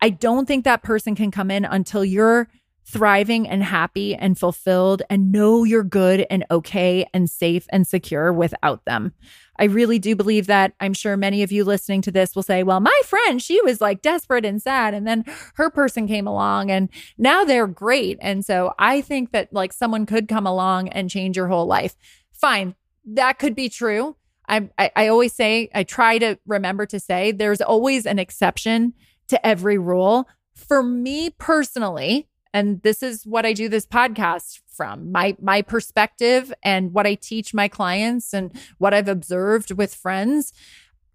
I 0.00 0.10
don't 0.10 0.46
think 0.46 0.64
that 0.64 0.82
person 0.82 1.14
can 1.14 1.30
come 1.30 1.50
in 1.50 1.64
until 1.64 2.04
you're 2.04 2.48
thriving 2.86 3.48
and 3.48 3.62
happy 3.62 4.14
and 4.14 4.38
fulfilled 4.38 5.02
and 5.08 5.32
know 5.32 5.64
you're 5.64 5.82
good 5.82 6.26
and 6.30 6.44
okay 6.50 7.06
and 7.14 7.30
safe 7.30 7.66
and 7.70 7.86
secure 7.86 8.32
without 8.32 8.84
them. 8.84 9.12
I 9.58 9.64
really 9.64 9.98
do 9.98 10.16
believe 10.16 10.46
that. 10.48 10.74
I'm 10.80 10.92
sure 10.92 11.16
many 11.16 11.42
of 11.42 11.52
you 11.52 11.64
listening 11.64 12.02
to 12.02 12.10
this 12.10 12.34
will 12.34 12.42
say, 12.42 12.62
well, 12.62 12.80
my 12.80 13.00
friend, 13.04 13.40
she 13.40 13.60
was 13.62 13.80
like 13.80 14.02
desperate 14.02 14.44
and 14.44 14.60
sad. 14.60 14.94
And 14.94 15.06
then 15.06 15.24
her 15.54 15.70
person 15.70 16.06
came 16.06 16.26
along 16.26 16.70
and 16.70 16.88
now 17.16 17.44
they're 17.44 17.66
great. 17.66 18.18
And 18.20 18.44
so 18.44 18.74
I 18.78 19.00
think 19.00 19.32
that 19.32 19.52
like 19.52 19.72
someone 19.72 20.06
could 20.06 20.28
come 20.28 20.46
along 20.46 20.88
and 20.88 21.08
change 21.08 21.36
your 21.36 21.48
whole 21.48 21.66
life. 21.66 21.96
Fine. 22.32 22.74
That 23.06 23.38
could 23.38 23.54
be 23.54 23.68
true. 23.68 24.16
I, 24.48 24.68
I, 24.76 24.90
I 24.94 25.08
always 25.08 25.32
say, 25.32 25.70
I 25.74 25.84
try 25.84 26.18
to 26.18 26.38
remember 26.46 26.84
to 26.86 27.00
say 27.00 27.32
there's 27.32 27.62
always 27.62 28.06
an 28.06 28.18
exception 28.18 28.92
to 29.28 29.46
every 29.46 29.78
rule. 29.78 30.28
For 30.54 30.82
me 30.82 31.30
personally, 31.30 32.28
and 32.54 32.80
this 32.82 33.02
is 33.02 33.26
what 33.26 33.44
I 33.44 33.52
do 33.52 33.68
this 33.68 33.84
podcast 33.84 34.60
from 34.68 35.12
my 35.12 35.36
my 35.42 35.60
perspective 35.60 36.54
and 36.62 36.94
what 36.94 37.06
I 37.06 37.16
teach 37.16 37.52
my 37.52 37.68
clients 37.68 38.32
and 38.32 38.56
what 38.78 38.94
I've 38.94 39.08
observed 39.08 39.72
with 39.72 39.94
friends. 39.94 40.52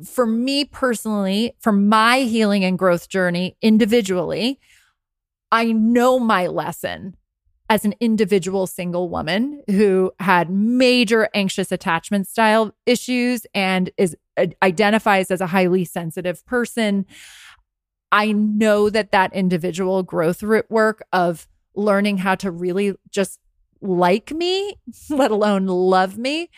For 0.06 0.26
me 0.26 0.66
personally 0.66 1.56
for 1.60 1.72
my 1.72 2.20
healing 2.20 2.64
and 2.64 2.78
growth 2.78 3.10
journey 3.10 3.58
individually 3.62 4.60
I 5.52 5.72
know 5.72 6.20
my 6.20 6.48
lesson 6.48 7.16
as 7.70 7.86
an 7.86 7.94
individual 8.00 8.66
single 8.66 9.10
woman 9.10 9.62
who 9.68 10.12
had 10.20 10.50
major 10.50 11.30
anxious 11.34 11.72
attachment 11.72 12.28
style 12.28 12.74
issues 12.86 13.46
and 13.54 13.90
is 13.98 14.16
uh, 14.38 14.48
identifies 14.64 15.32
as 15.32 15.42
a 15.42 15.48
highly 15.48 15.86
sensitive 15.86 16.46
person 16.46 17.06
I 18.12 18.32
know 18.32 18.90
that 18.90 19.12
that 19.12 19.34
individual 19.34 20.04
growth 20.04 20.44
work 20.44 21.04
of 21.14 21.48
learning 21.76 22.18
how 22.18 22.36
to 22.36 22.52
really 22.52 22.94
just 23.12 23.40
like 23.82 24.32
me, 24.32 24.76
let 25.10 25.32
alone 25.32 25.68
love 25.68 26.18
me 26.18 26.50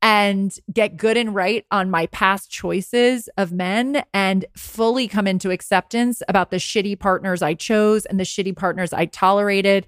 and 0.00 0.54
get 0.72 0.96
good 0.96 1.16
and 1.16 1.34
right 1.34 1.66
on 1.72 1.90
my 1.90 2.06
past 2.06 2.50
choices 2.50 3.28
of 3.36 3.50
men 3.50 4.04
and 4.14 4.44
fully 4.56 5.08
come 5.08 5.26
into 5.26 5.50
acceptance 5.50 6.22
about 6.28 6.50
the 6.50 6.58
shitty 6.58 6.98
partners 6.98 7.42
I 7.42 7.54
chose 7.54 8.06
and 8.06 8.20
the 8.20 8.24
shitty 8.24 8.56
partners 8.56 8.92
I 8.92 9.06
tolerated 9.06 9.86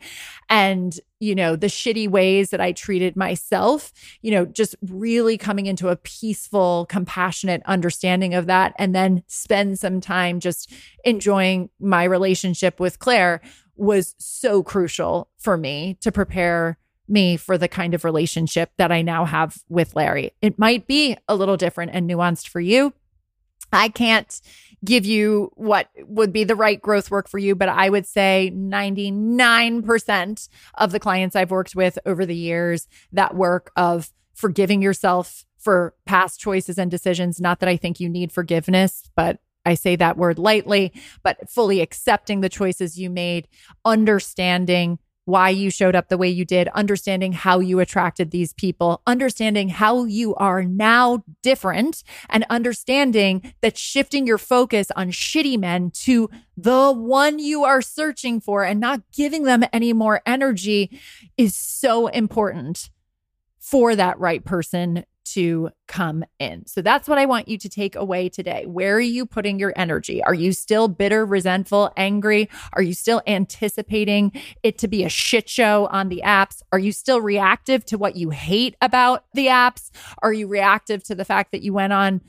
and 0.48 0.98
you 1.20 1.34
know 1.34 1.54
the 1.54 1.68
shitty 1.68 2.08
ways 2.08 2.50
that 2.50 2.60
I 2.60 2.72
treated 2.72 3.14
myself 3.14 3.92
you 4.22 4.30
know 4.30 4.46
just 4.46 4.74
really 4.82 5.38
coming 5.38 5.66
into 5.66 5.88
a 5.88 5.96
peaceful 5.96 6.86
compassionate 6.88 7.62
understanding 7.66 8.34
of 8.34 8.46
that 8.46 8.74
and 8.78 8.94
then 8.94 9.22
spend 9.26 9.78
some 9.78 10.00
time 10.00 10.40
just 10.40 10.72
enjoying 11.04 11.70
my 11.78 12.04
relationship 12.04 12.80
with 12.80 12.98
Claire 12.98 13.40
was 13.76 14.14
so 14.18 14.62
crucial 14.62 15.30
for 15.38 15.56
me 15.56 15.96
to 16.00 16.10
prepare 16.10 16.78
me 17.08 17.36
for 17.36 17.58
the 17.58 17.68
kind 17.68 17.94
of 17.94 18.04
relationship 18.04 18.70
that 18.76 18.92
I 18.92 19.02
now 19.02 19.24
have 19.24 19.58
with 19.68 19.96
Larry. 19.96 20.32
It 20.40 20.58
might 20.58 20.86
be 20.86 21.16
a 21.28 21.34
little 21.34 21.56
different 21.56 21.90
and 21.92 22.08
nuanced 22.08 22.48
for 22.48 22.60
you. 22.60 22.92
I 23.72 23.88
can't 23.88 24.40
give 24.84 25.04
you 25.04 25.50
what 25.54 25.88
would 25.98 26.32
be 26.32 26.44
the 26.44 26.56
right 26.56 26.80
growth 26.80 27.10
work 27.10 27.28
for 27.28 27.38
you, 27.38 27.54
but 27.54 27.68
I 27.68 27.90
would 27.90 28.06
say 28.06 28.50
99% 28.54 30.48
of 30.74 30.92
the 30.92 31.00
clients 31.00 31.36
I've 31.36 31.50
worked 31.50 31.74
with 31.74 31.98
over 32.06 32.24
the 32.24 32.36
years, 32.36 32.88
that 33.12 33.34
work 33.34 33.70
of 33.76 34.10
forgiving 34.34 34.80
yourself 34.80 35.44
for 35.58 35.94
past 36.06 36.40
choices 36.40 36.78
and 36.78 36.90
decisions. 36.90 37.40
Not 37.40 37.60
that 37.60 37.68
I 37.68 37.76
think 37.76 38.00
you 38.00 38.08
need 38.08 38.32
forgiveness, 38.32 39.10
but 39.14 39.38
I 39.66 39.74
say 39.74 39.96
that 39.96 40.16
word 40.16 40.38
lightly, 40.38 40.92
but 41.22 41.50
fully 41.50 41.82
accepting 41.82 42.40
the 42.40 42.48
choices 42.48 42.98
you 42.98 43.10
made, 43.10 43.46
understanding 43.84 44.98
why 45.30 45.50
you 45.50 45.70
showed 45.70 45.94
up 45.94 46.08
the 46.08 46.18
way 46.18 46.28
you 46.28 46.44
did, 46.44 46.68
understanding 46.68 47.32
how 47.32 47.60
you 47.60 47.80
attracted 47.80 48.30
these 48.30 48.52
people, 48.52 49.00
understanding 49.06 49.68
how 49.68 50.04
you 50.04 50.34
are 50.34 50.62
now 50.62 51.24
different, 51.42 52.02
and 52.28 52.44
understanding 52.50 53.54
that 53.60 53.78
shifting 53.78 54.26
your 54.26 54.38
focus 54.38 54.88
on 54.96 55.10
shitty 55.10 55.58
men 55.58 55.90
to 55.90 56.28
the 56.56 56.92
one 56.92 57.38
you 57.38 57.64
are 57.64 57.80
searching 57.80 58.40
for 58.40 58.64
and 58.64 58.80
not 58.80 59.00
giving 59.12 59.44
them 59.44 59.64
any 59.72 59.92
more 59.92 60.20
energy 60.26 61.00
is 61.36 61.54
so 61.54 62.08
important 62.08 62.90
for 63.58 63.94
that 63.94 64.18
right 64.18 64.44
person 64.44 65.04
to 65.24 65.70
come 65.86 66.24
in. 66.38 66.66
So 66.66 66.82
that's 66.82 67.08
what 67.08 67.18
I 67.18 67.26
want 67.26 67.48
you 67.48 67.58
to 67.58 67.68
take 67.68 67.94
away 67.94 68.28
today. 68.28 68.64
Where 68.66 68.96
are 68.96 69.00
you 69.00 69.26
putting 69.26 69.58
your 69.58 69.72
energy? 69.76 70.22
Are 70.24 70.34
you 70.34 70.52
still 70.52 70.88
bitter, 70.88 71.24
resentful, 71.24 71.92
angry? 71.96 72.48
Are 72.72 72.82
you 72.82 72.94
still 72.94 73.22
anticipating 73.26 74.32
it 74.62 74.78
to 74.78 74.88
be 74.88 75.04
a 75.04 75.08
shit 75.08 75.48
show 75.48 75.86
on 75.86 76.08
the 76.08 76.22
apps? 76.24 76.62
Are 76.72 76.78
you 76.78 76.92
still 76.92 77.20
reactive 77.20 77.84
to 77.86 77.98
what 77.98 78.16
you 78.16 78.30
hate 78.30 78.76
about 78.80 79.24
the 79.34 79.46
apps? 79.46 79.90
Are 80.22 80.32
you 80.32 80.48
reactive 80.48 81.04
to 81.04 81.14
the 81.14 81.24
fact 81.24 81.52
that 81.52 81.62
you 81.62 81.72
went 81.72 81.92
on 81.92 82.20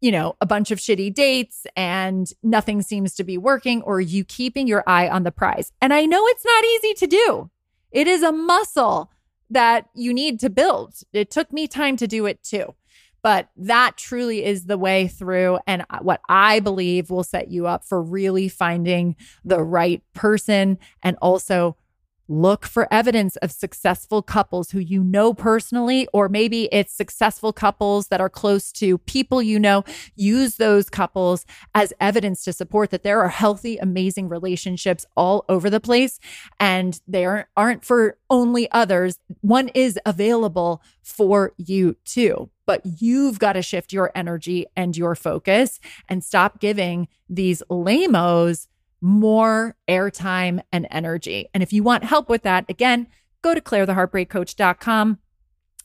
you 0.00 0.12
know, 0.12 0.36
a 0.42 0.44
bunch 0.44 0.70
of 0.70 0.78
shitty 0.78 1.14
dates 1.14 1.66
and 1.76 2.30
nothing 2.42 2.82
seems 2.82 3.14
to 3.14 3.24
be 3.24 3.38
working, 3.38 3.80
or 3.82 4.02
you 4.02 4.22
keeping 4.22 4.66
your 4.66 4.84
eye 4.86 5.08
on 5.08 5.22
the 5.22 5.32
prize? 5.32 5.72
And 5.80 5.94
I 5.94 6.04
know 6.04 6.22
it's 6.26 6.44
not 6.44 6.64
easy 6.64 6.94
to 6.94 7.06
do. 7.06 7.50
It 7.90 8.06
is 8.06 8.22
a 8.22 8.30
muscle 8.30 9.10
that 9.50 9.86
you 9.94 10.12
need 10.14 10.40
to 10.40 10.50
build. 10.50 10.94
It 11.12 11.30
took 11.30 11.52
me 11.52 11.66
time 11.66 11.96
to 11.98 12.06
do 12.06 12.26
it 12.26 12.42
too. 12.42 12.74
But 13.22 13.48
that 13.56 13.96
truly 13.96 14.44
is 14.44 14.66
the 14.66 14.76
way 14.76 15.08
through, 15.08 15.58
and 15.66 15.86
what 16.02 16.20
I 16.28 16.60
believe 16.60 17.08
will 17.08 17.24
set 17.24 17.50
you 17.50 17.66
up 17.66 17.82
for 17.82 18.02
really 18.02 18.50
finding 18.50 19.16
the 19.46 19.62
right 19.62 20.02
person 20.12 20.76
and 21.02 21.16
also 21.22 21.78
Look 22.26 22.64
for 22.64 22.88
evidence 22.90 23.36
of 23.36 23.52
successful 23.52 24.22
couples 24.22 24.70
who 24.70 24.78
you 24.78 25.04
know 25.04 25.34
personally, 25.34 26.08
or 26.12 26.28
maybe 26.28 26.70
it's 26.72 26.94
successful 26.94 27.52
couples 27.52 28.08
that 28.08 28.20
are 28.20 28.30
close 28.30 28.72
to 28.72 28.98
people 28.98 29.42
you 29.42 29.60
know. 29.60 29.84
Use 30.16 30.56
those 30.56 30.88
couples 30.88 31.44
as 31.74 31.92
evidence 32.00 32.42
to 32.44 32.52
support 32.52 32.90
that 32.90 33.02
there 33.02 33.20
are 33.20 33.28
healthy, 33.28 33.76
amazing 33.76 34.28
relationships 34.28 35.04
all 35.16 35.44
over 35.50 35.68
the 35.68 35.80
place 35.80 36.18
and 36.58 37.00
they 37.06 37.26
aren't, 37.26 37.48
aren't 37.56 37.84
for 37.84 38.16
only 38.30 38.70
others. 38.70 39.18
One 39.42 39.68
is 39.68 39.98
available 40.06 40.82
for 41.02 41.52
you 41.58 41.96
too. 42.04 42.50
But 42.66 42.80
you've 42.84 43.38
got 43.38 43.52
to 43.52 43.62
shift 43.62 43.92
your 43.92 44.10
energy 44.14 44.64
and 44.74 44.96
your 44.96 45.14
focus 45.14 45.78
and 46.08 46.24
stop 46.24 46.60
giving 46.60 47.08
these 47.28 47.62
lamos 47.68 48.68
more 49.04 49.76
airtime 49.86 50.62
and 50.72 50.86
energy. 50.90 51.46
And 51.52 51.62
if 51.62 51.74
you 51.74 51.82
want 51.82 52.04
help 52.04 52.30
with 52.30 52.42
that, 52.44 52.64
again, 52.70 53.06
go 53.42 53.54
to 53.54 53.60
clairetheheartbreakcoach.com. 53.60 55.18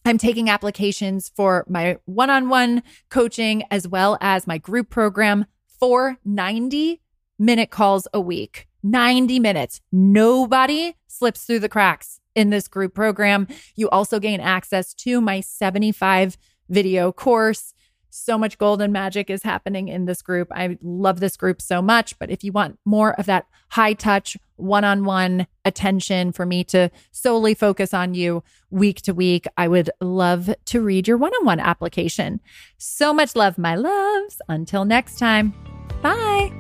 I'm 0.06 0.18
taking 0.18 0.50
applications 0.50 1.30
for 1.36 1.66
my 1.68 1.98
one 2.06 2.30
on 2.30 2.48
one 2.48 2.82
coaching 3.10 3.64
as 3.70 3.86
well 3.86 4.18
as 4.22 4.48
my 4.48 4.58
group 4.58 4.90
program 4.90 5.46
for 5.68 6.18
90 6.24 7.02
minute 7.38 7.70
calls 7.70 8.08
a 8.14 8.22
week. 8.22 8.68
90 8.84 9.38
minutes. 9.40 9.82
Nobody 9.92 10.96
slips 11.08 11.44
through 11.44 11.60
the 11.60 11.68
cracks 11.68 12.22
in 12.36 12.52
this 12.52 12.70
group 12.70 12.96
program. 12.96 13.50
You 13.76 13.90
also 13.90 14.22
gain 14.22 14.40
access 14.40 14.94
to 14.94 15.20
my 15.20 15.42
75 15.42 16.38
video 16.70 17.12
course 17.12 17.74
so 18.10 18.38
much 18.38 18.58
golden 18.58 18.92
magic 18.92 19.30
is 19.30 19.44
happening 19.44 19.88
in 19.88 20.06
this 20.06 20.22
group. 20.22 20.48
I 20.52 20.78
love 20.82 21.20
this 21.20 21.38
group 21.38 21.62
so 21.62 21.82
much. 21.82 22.18
But 22.20 22.30
if 22.30 22.44
you 22.44 22.52
want 22.52 22.80
more 22.86 23.14
of 23.20 23.26
that 23.28 23.46
high 23.70 23.94
touch, 23.94 24.38
one 24.56 24.84
on 24.84 25.06
one 25.06 25.48
attention 25.64 26.32
for 26.32 26.46
me 26.46 26.64
to 26.66 26.90
solely 27.12 27.54
focus 27.54 27.94
on 27.94 28.14
you 28.14 28.44
week 28.70 29.02
to 29.04 29.14
week, 29.14 29.48
I 29.58 29.68
would 29.68 29.90
love 30.02 30.54
to 30.66 30.82
read 30.82 31.08
your 31.08 31.18
one 31.18 31.34
on 31.34 31.46
one 31.46 31.60
application. 31.60 32.40
So 32.78 33.14
much 33.14 33.36
love, 33.36 33.58
my 33.58 33.76
loves. 33.76 34.42
Until 34.48 34.86
next 34.86 35.18
time, 35.18 35.54
bye. 36.02 36.52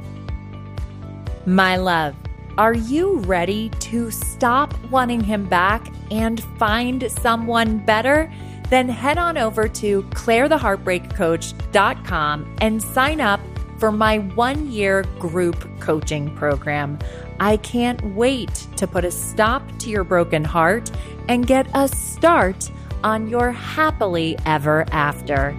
My 1.45 1.77
love, 1.77 2.15
are 2.57 2.73
you 2.73 3.19
ready 3.19 3.69
to 3.79 4.12
stop 4.12 4.73
wanting 4.91 5.21
him 5.21 5.47
back 5.47 5.88
and 6.12 6.43
find 6.57 7.09
someone 7.12 7.83
better? 7.85 8.31
Then 8.69 8.89
head 8.89 9.17
on 9.17 9.38
over 9.38 9.67
to 9.67 10.03
clairetheheartbreakcoach.com 10.03 12.55
and 12.62 12.82
sign 12.82 13.19
up 13.21 13.41
for 13.79 13.91
my 13.91 14.19
one 14.19 14.71
year 14.71 15.03
group 15.19 15.67
coaching 15.79 16.34
program. 16.36 16.99
I 17.39 17.58
can't 17.58 18.15
wait 18.15 18.67
to 18.75 18.86
put 18.86 19.03
a 19.05 19.12
stop 19.12 19.63
to 19.79 19.89
your 19.89 20.03
broken 20.03 20.43
heart 20.43 20.91
and 21.27 21.47
get 21.47 21.67
a 21.73 21.88
start 21.88 22.69
on 23.03 23.27
your 23.29 23.51
happily 23.51 24.38
ever 24.45 24.86
after. 24.91 25.58